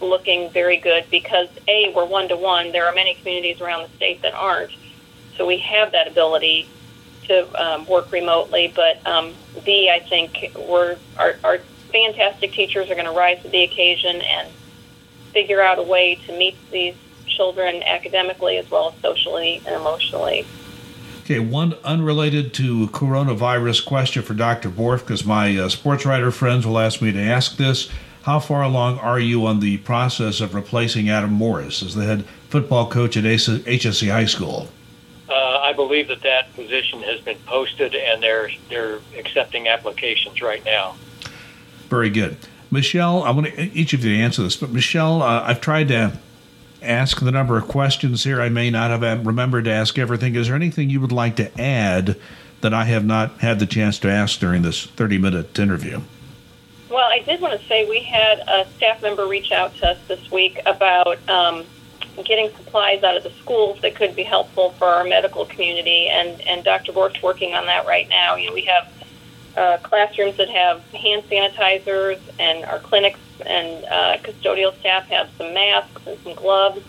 looking 0.00 0.50
very 0.50 0.76
good 0.76 1.04
because 1.10 1.48
a 1.68 1.92
we're 1.94 2.04
one 2.04 2.28
to 2.28 2.36
one. 2.36 2.72
There 2.72 2.86
are 2.86 2.94
many 2.94 3.14
communities 3.14 3.60
around 3.60 3.88
the 3.88 3.96
state 3.96 4.22
that 4.22 4.34
aren't, 4.34 4.72
so 5.36 5.46
we 5.46 5.58
have 5.58 5.92
that 5.92 6.08
ability 6.08 6.68
to 7.28 7.62
um, 7.62 7.86
work 7.86 8.10
remotely. 8.12 8.72
But 8.74 9.04
um, 9.06 9.34
B, 9.64 9.90
I 9.92 10.00
think 10.00 10.52
we're 10.56 10.96
our, 11.18 11.34
our 11.44 11.58
fantastic 11.90 12.52
teachers 12.52 12.90
are 12.90 12.94
going 12.94 13.06
to 13.06 13.12
rise 13.12 13.42
to 13.42 13.48
the 13.48 13.62
occasion 13.62 14.20
and 14.20 14.48
figure 15.32 15.60
out 15.60 15.78
a 15.78 15.82
way 15.82 16.16
to 16.26 16.36
meet 16.36 16.56
these 16.70 16.94
children 17.26 17.82
academically 17.82 18.58
as 18.58 18.70
well 18.70 18.92
as 18.94 19.00
socially 19.00 19.62
and 19.66 19.74
emotionally. 19.74 20.46
Okay, 21.24 21.38
one 21.38 21.74
unrelated 21.84 22.52
to 22.54 22.88
coronavirus 22.88 23.86
question 23.86 24.22
for 24.22 24.34
Dr. 24.34 24.68
Bourff, 24.68 25.00
because 25.00 25.24
my 25.24 25.56
uh, 25.56 25.68
sports 25.68 26.04
writer 26.04 26.32
friends 26.32 26.66
will 26.66 26.78
ask 26.78 27.00
me 27.00 27.12
to 27.12 27.20
ask 27.20 27.56
this. 27.56 27.88
How 28.22 28.38
far 28.38 28.62
along 28.62 28.98
are 28.98 29.18
you 29.18 29.46
on 29.46 29.60
the 29.60 29.78
process 29.78 30.40
of 30.40 30.54
replacing 30.54 31.08
Adam 31.08 31.32
Morris 31.32 31.82
as 31.82 31.94
the 31.94 32.04
head 32.04 32.24
football 32.48 32.88
coach 32.88 33.16
at 33.16 33.24
HSE 33.24 34.10
High 34.10 34.26
School? 34.26 34.68
Uh, 35.32 35.60
I 35.62 35.72
believe 35.72 36.08
that 36.08 36.20
that 36.22 36.52
position 36.54 37.00
has 37.02 37.20
been 37.22 37.38
posted, 37.46 37.94
and 37.94 38.22
they're 38.22 38.50
they're 38.68 38.98
accepting 39.16 39.66
applications 39.66 40.42
right 40.42 40.62
now. 40.62 40.94
Very 41.88 42.10
good, 42.10 42.36
Michelle. 42.70 43.22
I 43.22 43.30
want 43.30 43.46
to, 43.46 43.62
each 43.72 43.94
of 43.94 44.04
you 44.04 44.14
to 44.14 44.22
answer 44.22 44.42
this, 44.42 44.56
but 44.56 44.70
Michelle, 44.70 45.22
uh, 45.22 45.42
I've 45.42 45.62
tried 45.62 45.88
to 45.88 46.18
ask 46.82 47.20
the 47.20 47.30
number 47.30 47.56
of 47.56 47.66
questions 47.66 48.24
here. 48.24 48.42
I 48.42 48.50
may 48.50 48.68
not 48.68 48.90
have 48.90 49.26
remembered 49.26 49.64
to 49.64 49.70
ask 49.70 49.98
everything. 49.98 50.34
Is 50.34 50.48
there 50.48 50.56
anything 50.56 50.90
you 50.90 51.00
would 51.00 51.12
like 51.12 51.36
to 51.36 51.60
add 51.60 52.16
that 52.60 52.74
I 52.74 52.84
have 52.84 53.06
not 53.06 53.38
had 53.38 53.58
the 53.58 53.66
chance 53.66 53.98
to 54.00 54.10
ask 54.10 54.38
during 54.38 54.60
this 54.60 54.84
thirty-minute 54.84 55.58
interview? 55.58 56.02
Well, 56.90 57.08
I 57.10 57.20
did 57.20 57.40
want 57.40 57.58
to 57.58 57.66
say 57.68 57.88
we 57.88 58.00
had 58.00 58.40
a 58.40 58.66
staff 58.76 59.00
member 59.00 59.26
reach 59.26 59.50
out 59.50 59.74
to 59.76 59.92
us 59.92 59.98
this 60.08 60.30
week 60.30 60.60
about. 60.66 61.26
Um, 61.26 61.64
getting 62.24 62.50
supplies 62.56 63.02
out 63.02 63.16
of 63.16 63.22
the 63.22 63.32
schools 63.40 63.80
that 63.82 63.94
could 63.94 64.14
be 64.14 64.22
helpful 64.22 64.70
for 64.72 64.86
our 64.86 65.04
medical 65.04 65.46
community. 65.46 66.08
And, 66.08 66.40
and 66.42 66.64
Dr. 66.64 66.92
Bourff's 66.92 67.22
working 67.22 67.54
on 67.54 67.66
that 67.66 67.86
right 67.86 68.08
now. 68.08 68.36
You 68.36 68.48
know, 68.48 68.54
we 68.54 68.62
have 68.62 68.92
uh, 69.56 69.78
classrooms 69.82 70.36
that 70.36 70.48
have 70.48 70.82
hand 70.92 71.24
sanitizers, 71.24 72.20
and 72.38 72.64
our 72.64 72.78
clinics 72.78 73.20
and 73.44 73.84
uh, 73.84 74.16
custodial 74.22 74.78
staff 74.80 75.06
have 75.08 75.28
some 75.36 75.52
masks 75.52 76.02
and 76.06 76.18
some 76.20 76.34
gloves. 76.34 76.84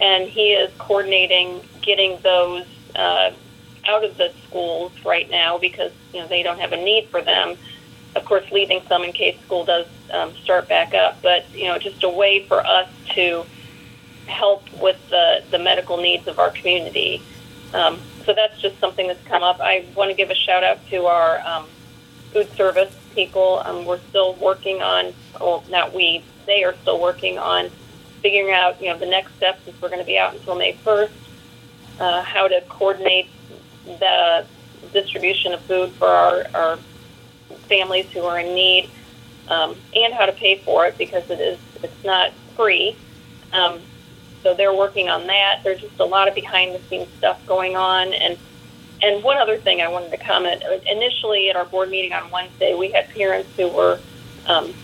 And 0.00 0.28
he 0.28 0.52
is 0.52 0.72
coordinating 0.78 1.60
getting 1.82 2.18
those 2.22 2.64
uh, 2.94 3.32
out 3.86 4.04
of 4.04 4.16
the 4.16 4.32
schools 4.46 4.92
right 5.04 5.28
now 5.30 5.58
because 5.58 5.92
you 6.12 6.20
know 6.20 6.26
they 6.26 6.42
don't 6.42 6.58
have 6.58 6.72
a 6.72 6.76
need 6.76 7.08
for 7.08 7.22
them. 7.22 7.56
Of 8.16 8.24
course, 8.24 8.50
leaving 8.50 8.82
some 8.88 9.04
in 9.04 9.12
case 9.12 9.38
school 9.42 9.64
does 9.64 9.86
um, 10.12 10.34
start 10.36 10.68
back 10.68 10.94
up. 10.94 11.22
But 11.22 11.46
you 11.54 11.64
know, 11.64 11.78
just 11.78 12.02
a 12.02 12.08
way 12.08 12.44
for 12.46 12.66
us 12.66 12.88
to 13.14 13.44
help 14.26 14.62
with 14.80 14.98
the, 15.10 15.42
the 15.50 15.58
medical 15.58 15.96
needs 15.96 16.26
of 16.26 16.38
our 16.38 16.50
community. 16.50 17.22
Um, 17.72 18.00
so 18.24 18.34
that's 18.34 18.60
just 18.60 18.78
something 18.78 19.06
that's 19.06 19.22
come 19.24 19.42
up. 19.42 19.60
I 19.60 19.86
want 19.94 20.10
to 20.10 20.16
give 20.16 20.30
a 20.30 20.34
shout 20.34 20.64
out 20.64 20.78
to 20.90 21.06
our 21.06 21.40
um, 21.40 21.66
food 22.32 22.50
service 22.52 22.94
people. 23.14 23.62
Um, 23.64 23.84
we're 23.84 24.00
still 24.08 24.34
working 24.34 24.82
on, 24.82 25.12
well, 25.40 25.64
not 25.70 25.94
we, 25.94 26.22
they 26.46 26.64
are 26.64 26.74
still 26.82 27.00
working 27.00 27.38
on 27.38 27.70
figuring 28.20 28.54
out, 28.54 28.80
you 28.80 28.88
know, 28.88 28.98
the 28.98 29.06
next 29.06 29.34
steps 29.36 29.60
since 29.64 29.80
we're 29.80 29.88
going 29.88 30.00
to 30.00 30.06
be 30.06 30.18
out 30.18 30.34
until 30.34 30.54
May 30.54 30.74
1st, 30.74 31.10
uh, 32.00 32.22
how 32.22 32.48
to 32.48 32.60
coordinate 32.68 33.28
the 33.84 34.46
distribution 34.92 35.52
of 35.52 35.60
food 35.62 35.90
for 35.92 36.08
our, 36.08 36.44
our 36.54 36.78
families 37.68 38.10
who 38.10 38.20
are 38.22 38.40
in 38.40 38.54
need, 38.54 38.90
um, 39.48 39.74
and 39.94 40.12
how 40.14 40.26
to 40.26 40.32
pay 40.32 40.58
for 40.58 40.86
it 40.86 40.96
because 40.98 41.28
it 41.30 41.40
is 41.40 41.58
it's 41.82 42.04
not 42.04 42.32
free. 42.56 42.96
Um, 43.52 43.80
so 44.42 44.54
they're 44.54 44.74
working 44.74 45.08
on 45.08 45.26
that. 45.26 45.60
There's 45.62 45.80
just 45.80 45.98
a 45.98 46.04
lot 46.04 46.28
of 46.28 46.34
behind 46.34 46.74
the 46.74 46.80
scenes 46.88 47.08
stuff 47.18 47.44
going 47.46 47.76
on. 47.76 48.12
And 48.12 48.38
and 49.02 49.22
one 49.22 49.38
other 49.38 49.56
thing 49.56 49.80
I 49.80 49.88
wanted 49.88 50.10
to 50.10 50.18
comment. 50.18 50.62
Initially, 50.90 51.48
at 51.48 51.56
our 51.56 51.64
board 51.64 51.88
meeting 51.88 52.12
on 52.12 52.30
Wednesday, 52.30 52.74
we 52.74 52.90
had 52.90 53.08
parents 53.10 53.48
who 53.56 53.68
were 53.68 53.98
um, 54.46 54.74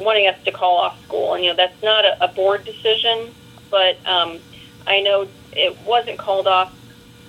wanting 0.00 0.26
us 0.26 0.36
to 0.44 0.50
call 0.50 0.78
off 0.78 1.00
school, 1.04 1.34
and 1.34 1.44
you 1.44 1.50
know 1.50 1.56
that's 1.56 1.80
not 1.82 2.04
a, 2.04 2.24
a 2.24 2.28
board 2.28 2.64
decision, 2.64 3.32
but 3.70 3.96
um, 4.06 4.38
I 4.86 5.00
know 5.00 5.28
it 5.52 5.78
wasn't 5.82 6.18
called 6.18 6.46
off 6.46 6.72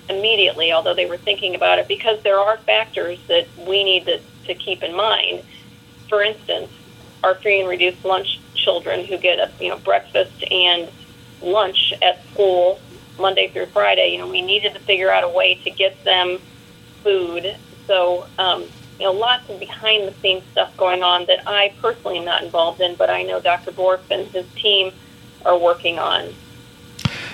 immediately, 0.09 0.71
although 0.73 0.93
they 0.93 1.05
were 1.05 1.17
thinking 1.17 1.55
about 1.55 1.79
it, 1.79 1.87
because 1.87 2.21
there 2.23 2.39
are 2.39 2.57
factors 2.57 3.19
that 3.27 3.47
we 3.67 3.83
need 3.83 4.05
to, 4.05 4.19
to 4.45 4.55
keep 4.55 4.83
in 4.83 4.95
mind. 4.95 5.43
For 6.09 6.21
instance, 6.23 6.71
our 7.23 7.35
free 7.35 7.59
and 7.59 7.69
reduced 7.69 8.03
lunch 8.03 8.39
children 8.55 9.05
who 9.05 9.17
get 9.17 9.39
a 9.39 9.51
you 9.63 9.69
know 9.69 9.77
breakfast 9.77 10.43
and 10.49 10.89
lunch 11.43 11.93
at 12.01 12.25
school 12.27 12.79
Monday 13.19 13.49
through 13.49 13.67
Friday. 13.67 14.11
You 14.13 14.19
know, 14.19 14.27
we 14.27 14.41
needed 14.41 14.73
to 14.73 14.79
figure 14.79 15.11
out 15.11 15.23
a 15.23 15.29
way 15.29 15.55
to 15.63 15.69
get 15.69 16.03
them 16.03 16.39
food. 17.03 17.55
So, 17.87 18.25
um, 18.39 18.63
you 18.99 19.05
know, 19.05 19.11
lots 19.11 19.49
of 19.49 19.59
behind 19.59 20.07
the 20.07 20.13
scenes 20.21 20.43
stuff 20.51 20.75
going 20.77 21.03
on 21.03 21.25
that 21.25 21.47
I 21.47 21.73
personally 21.81 22.19
am 22.19 22.25
not 22.25 22.43
involved 22.43 22.81
in, 22.81 22.95
but 22.95 23.09
I 23.09 23.23
know 23.23 23.39
Dr. 23.39 23.71
Bourff 23.71 24.01
and 24.09 24.27
his 24.27 24.45
team 24.55 24.91
are 25.45 25.57
working 25.57 25.99
on. 25.99 26.33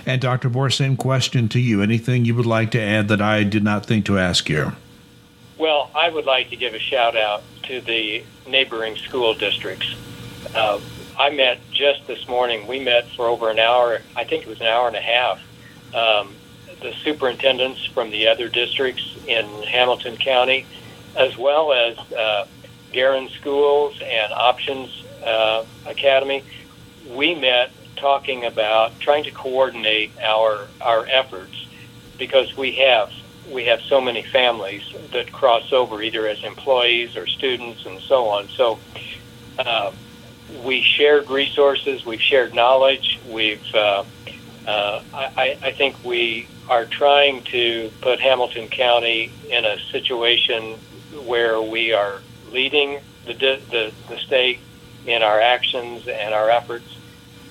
And 0.05 0.21
Dr. 0.21 0.49
Bourff, 0.49 0.73
same 0.73 0.97
question 0.97 1.49
to 1.49 1.59
you. 1.59 1.81
Anything 1.81 2.25
you 2.25 2.33
would 2.35 2.45
like 2.45 2.71
to 2.71 2.81
add 2.81 3.09
that 3.09 3.21
I 3.21 3.43
did 3.43 3.63
not 3.63 3.85
think 3.85 4.05
to 4.05 4.17
ask 4.17 4.49
you? 4.49 4.73
Well, 5.57 5.91
I 5.93 6.09
would 6.09 6.25
like 6.25 6.49
to 6.49 6.55
give 6.55 6.73
a 6.73 6.79
shout 6.79 7.17
out 7.17 7.43
to 7.63 7.81
the 7.81 8.23
neighboring 8.47 8.95
school 8.95 9.33
districts. 9.33 9.93
Uh, 10.55 10.79
I 11.19 11.29
met 11.31 11.59
just 11.73 12.07
this 12.07 12.25
morning. 12.29 12.65
We 12.65 12.79
met 12.79 13.09
for 13.09 13.27
over 13.27 13.49
an 13.49 13.59
hour. 13.59 13.99
I 14.15 14.23
think 14.23 14.43
it 14.43 14.49
was 14.49 14.61
an 14.61 14.67
hour 14.67 14.87
and 14.87 14.95
a 14.95 15.01
half. 15.01 15.39
Um, 15.93 16.33
the 16.81 16.93
superintendents 17.03 17.85
from 17.87 18.09
the 18.09 18.29
other 18.29 18.47
districts 18.47 19.03
in 19.27 19.45
Hamilton 19.63 20.15
County, 20.15 20.65
as 21.17 21.37
well 21.37 21.73
as 21.73 21.97
uh, 22.13 22.47
Guerin 22.93 23.27
Schools 23.37 24.01
and 24.01 24.31
Options 24.31 25.03
uh, 25.25 25.65
Academy, 25.85 26.41
we 27.09 27.35
met 27.35 27.71
talking 27.97 28.45
about 28.45 28.97
trying 29.01 29.25
to 29.25 29.31
coordinate 29.31 30.11
our 30.23 30.67
our 30.79 31.05
efforts 31.07 31.67
because 32.17 32.55
we 32.55 32.77
have 32.77 33.11
we 33.51 33.65
have 33.65 33.81
so 33.81 33.99
many 33.99 34.23
families 34.23 34.83
that 35.11 35.33
cross 35.33 35.73
over 35.73 36.01
either 36.01 36.27
as 36.27 36.41
employees 36.45 37.17
or 37.17 37.27
students 37.27 37.85
and 37.85 37.99
so 38.03 38.29
on. 38.29 38.47
So 38.55 38.79
uh, 39.57 39.91
we 40.63 40.81
shared 40.81 41.29
resources, 41.29 42.05
we've 42.05 42.21
shared 42.21 42.53
knowledge, 42.53 43.19
we've. 43.29 43.63
Uh, 43.73 44.03
uh, 44.67 45.01
I, 45.13 45.57
I 45.63 45.71
think 45.71 45.95
we 46.03 46.47
are 46.67 46.85
trying 46.85 47.41
to 47.45 47.91
put 48.01 48.19
Hamilton 48.19 48.67
County 48.67 49.31
in 49.49 49.65
a 49.65 49.79
situation 49.91 50.77
where 51.25 51.59
we 51.61 51.93
are 51.93 52.21
leading 52.51 52.99
the 53.25 53.33
the, 53.33 53.91
the 54.07 54.17
state 54.17 54.59
in 55.05 55.23
our 55.23 55.39
actions 55.39 56.07
and 56.07 56.33
our 56.33 56.49
efforts. 56.49 56.97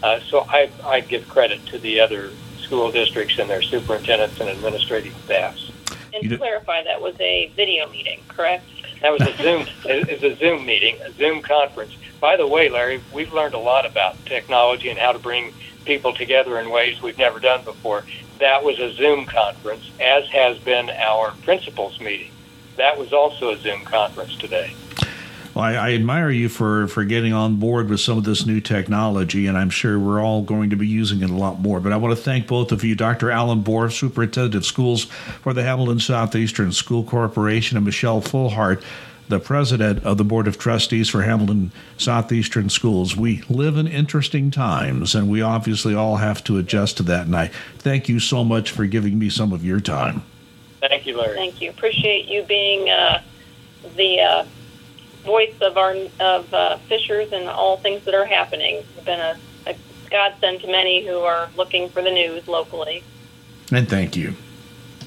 Uh, 0.03 0.21
so 0.21 0.47
I, 0.49 0.71
I 0.85 1.01
give 1.01 1.29
credit 1.29 1.65
to 1.67 1.79
the 1.79 2.01
other 2.01 2.31
school 2.59 2.93
districts 2.93 3.39
and 3.39 3.51
their 3.51 3.63
superintendents 3.63 4.39
and 4.41 4.49
administrative 4.49 5.17
staffs. 5.25 5.73
And 6.15 6.31
to 6.31 6.37
clarify, 6.37 6.85
that 6.85 7.01
was 7.01 7.17
a 7.21 7.51
video 7.57 7.89
meeting, 7.91 8.21
correct? 8.29 8.65
That 9.03 9.13
was 9.13 9.23
a 9.23 9.37
Zoom. 9.37 9.67
It's 9.85 10.23
a 10.23 10.37
Zoom 10.37 10.67
meeting, 10.67 10.97
a 11.03 11.13
Zoom 11.13 11.43
conference. 11.43 11.97
By 12.21 12.37
the 12.37 12.47
way, 12.47 12.69
Larry, 12.69 13.01
we've 13.13 13.33
learned 13.33 13.55
a 13.55 13.59
lot 13.59 13.87
about 13.87 14.25
technology 14.27 14.89
and 14.89 14.99
how 14.99 15.13
to 15.13 15.19
bring 15.19 15.53
people 15.85 16.13
together 16.13 16.59
in 16.59 16.71
ways 16.71 17.01
we've 17.01 17.19
never 17.19 17.39
done 17.39 17.65
before. 17.65 18.05
That 18.41 18.63
was 18.63 18.79
a 18.79 18.93
Zoom 18.93 19.25
conference, 19.27 19.91
as 20.01 20.27
has 20.29 20.59
been 20.59 20.91
our 20.91 21.33
principals 21.43 21.99
meeting. 22.01 22.31
That 22.77 22.99
was 22.99 23.13
also 23.13 23.51
a 23.51 23.59
Zoom 23.59 23.85
conference 23.85 24.37
today. 24.37 24.75
Well, 25.55 25.65
I, 25.65 25.73
I, 25.75 25.93
admire 25.95 26.31
you 26.31 26.49
for, 26.49 26.87
for 26.87 27.03
getting 27.03 27.33
on 27.33 27.57
board 27.57 27.89
with 27.89 27.99
some 27.99 28.17
of 28.17 28.23
this 28.23 28.47
new 28.47 28.61
technology, 28.61 29.47
and 29.47 29.59
I'm 29.59 29.71
sure 29.71 29.99
we're 29.99 30.23
all 30.23 30.43
going 30.43 30.71
to 30.71 30.77
be 30.77 30.87
using 30.87 31.23
it 31.23 31.31
a 31.31 31.35
lot 31.35 31.59
more. 31.59 31.81
But 31.81 31.93
I 31.93 31.97
want 31.97 32.17
to 32.17 32.23
thank 32.23 32.47
both 32.47 32.71
of 32.71 32.85
you, 32.85 32.95
Dr. 32.95 33.31
Allen 33.33 33.65
Bourff, 33.65 33.93
Superintendent 33.93 34.55
of 34.55 34.65
Schools 34.65 35.07
for 35.43 35.53
the 35.53 35.65
Hamilton 35.65 35.99
Southeastern 35.99 36.71
School 36.71 37.03
Corporation, 37.03 37.77
and 37.77 37.85
Michelle 37.85 38.21
Fullhart, 38.21 38.85
the 39.29 39.39
president 39.39 40.03
of 40.05 40.19
the 40.19 40.25
Board 40.25 40.47
of 40.47 40.59
Trustees 40.59 41.09
for 41.09 41.23
Hamilton 41.23 41.71
Southeastern 41.97 42.71
Schools. 42.71 43.17
We 43.17 43.43
live 43.49 43.77
in 43.77 43.87
interesting 43.87 44.51
times, 44.51 45.15
and 45.15 45.29
we 45.29 45.43
obviously 45.43 45.95
all 45.95 46.17
have 46.17 46.43
to 46.45 46.59
adjust 46.59 46.97
to 46.99 47.03
that. 47.05 47.27
And 47.27 47.37
I 47.37 47.49
thank 47.79 48.09
you 48.09 48.21
so 48.21 48.43
much 48.43 48.71
for 48.71 48.87
giving 48.87 49.19
me 49.19 49.29
some 49.29 49.53
of 49.53 49.65
your 49.65 49.81
time. 49.81 50.23
Thank 50.81 51.07
you, 51.07 51.17
Larry. 51.17 51.37
Thank 51.37 51.61
you. 51.61 51.71
Appreciate 51.71 52.27
you 52.27 52.43
being 52.45 52.89
uh, 52.89 53.23
the 53.97 54.21
uh, 54.21 54.45
voice 55.25 55.57
of 55.61 55.77
our 55.77 55.95
of 56.21 56.55
uh, 56.55 56.79
Fishers 56.89 57.33
and 57.33 57.49
all 57.49 57.77
things 57.77 58.05
that 58.05 58.15
are 58.15 58.25
happening. 58.25 58.77
It's 58.77 59.05
been 59.05 59.21
a, 59.21 59.37
a 59.67 59.77
godsend 60.11 60.61
to 60.61 60.67
many 60.69 61.07
who 61.07 61.19
are 61.21 61.51
looking 61.57 61.89
for 61.91 62.03
the 62.03 62.11
news 62.11 62.49
locally. 62.49 63.03
And 63.71 63.89
thank 63.89 64.17
you. 64.17 64.35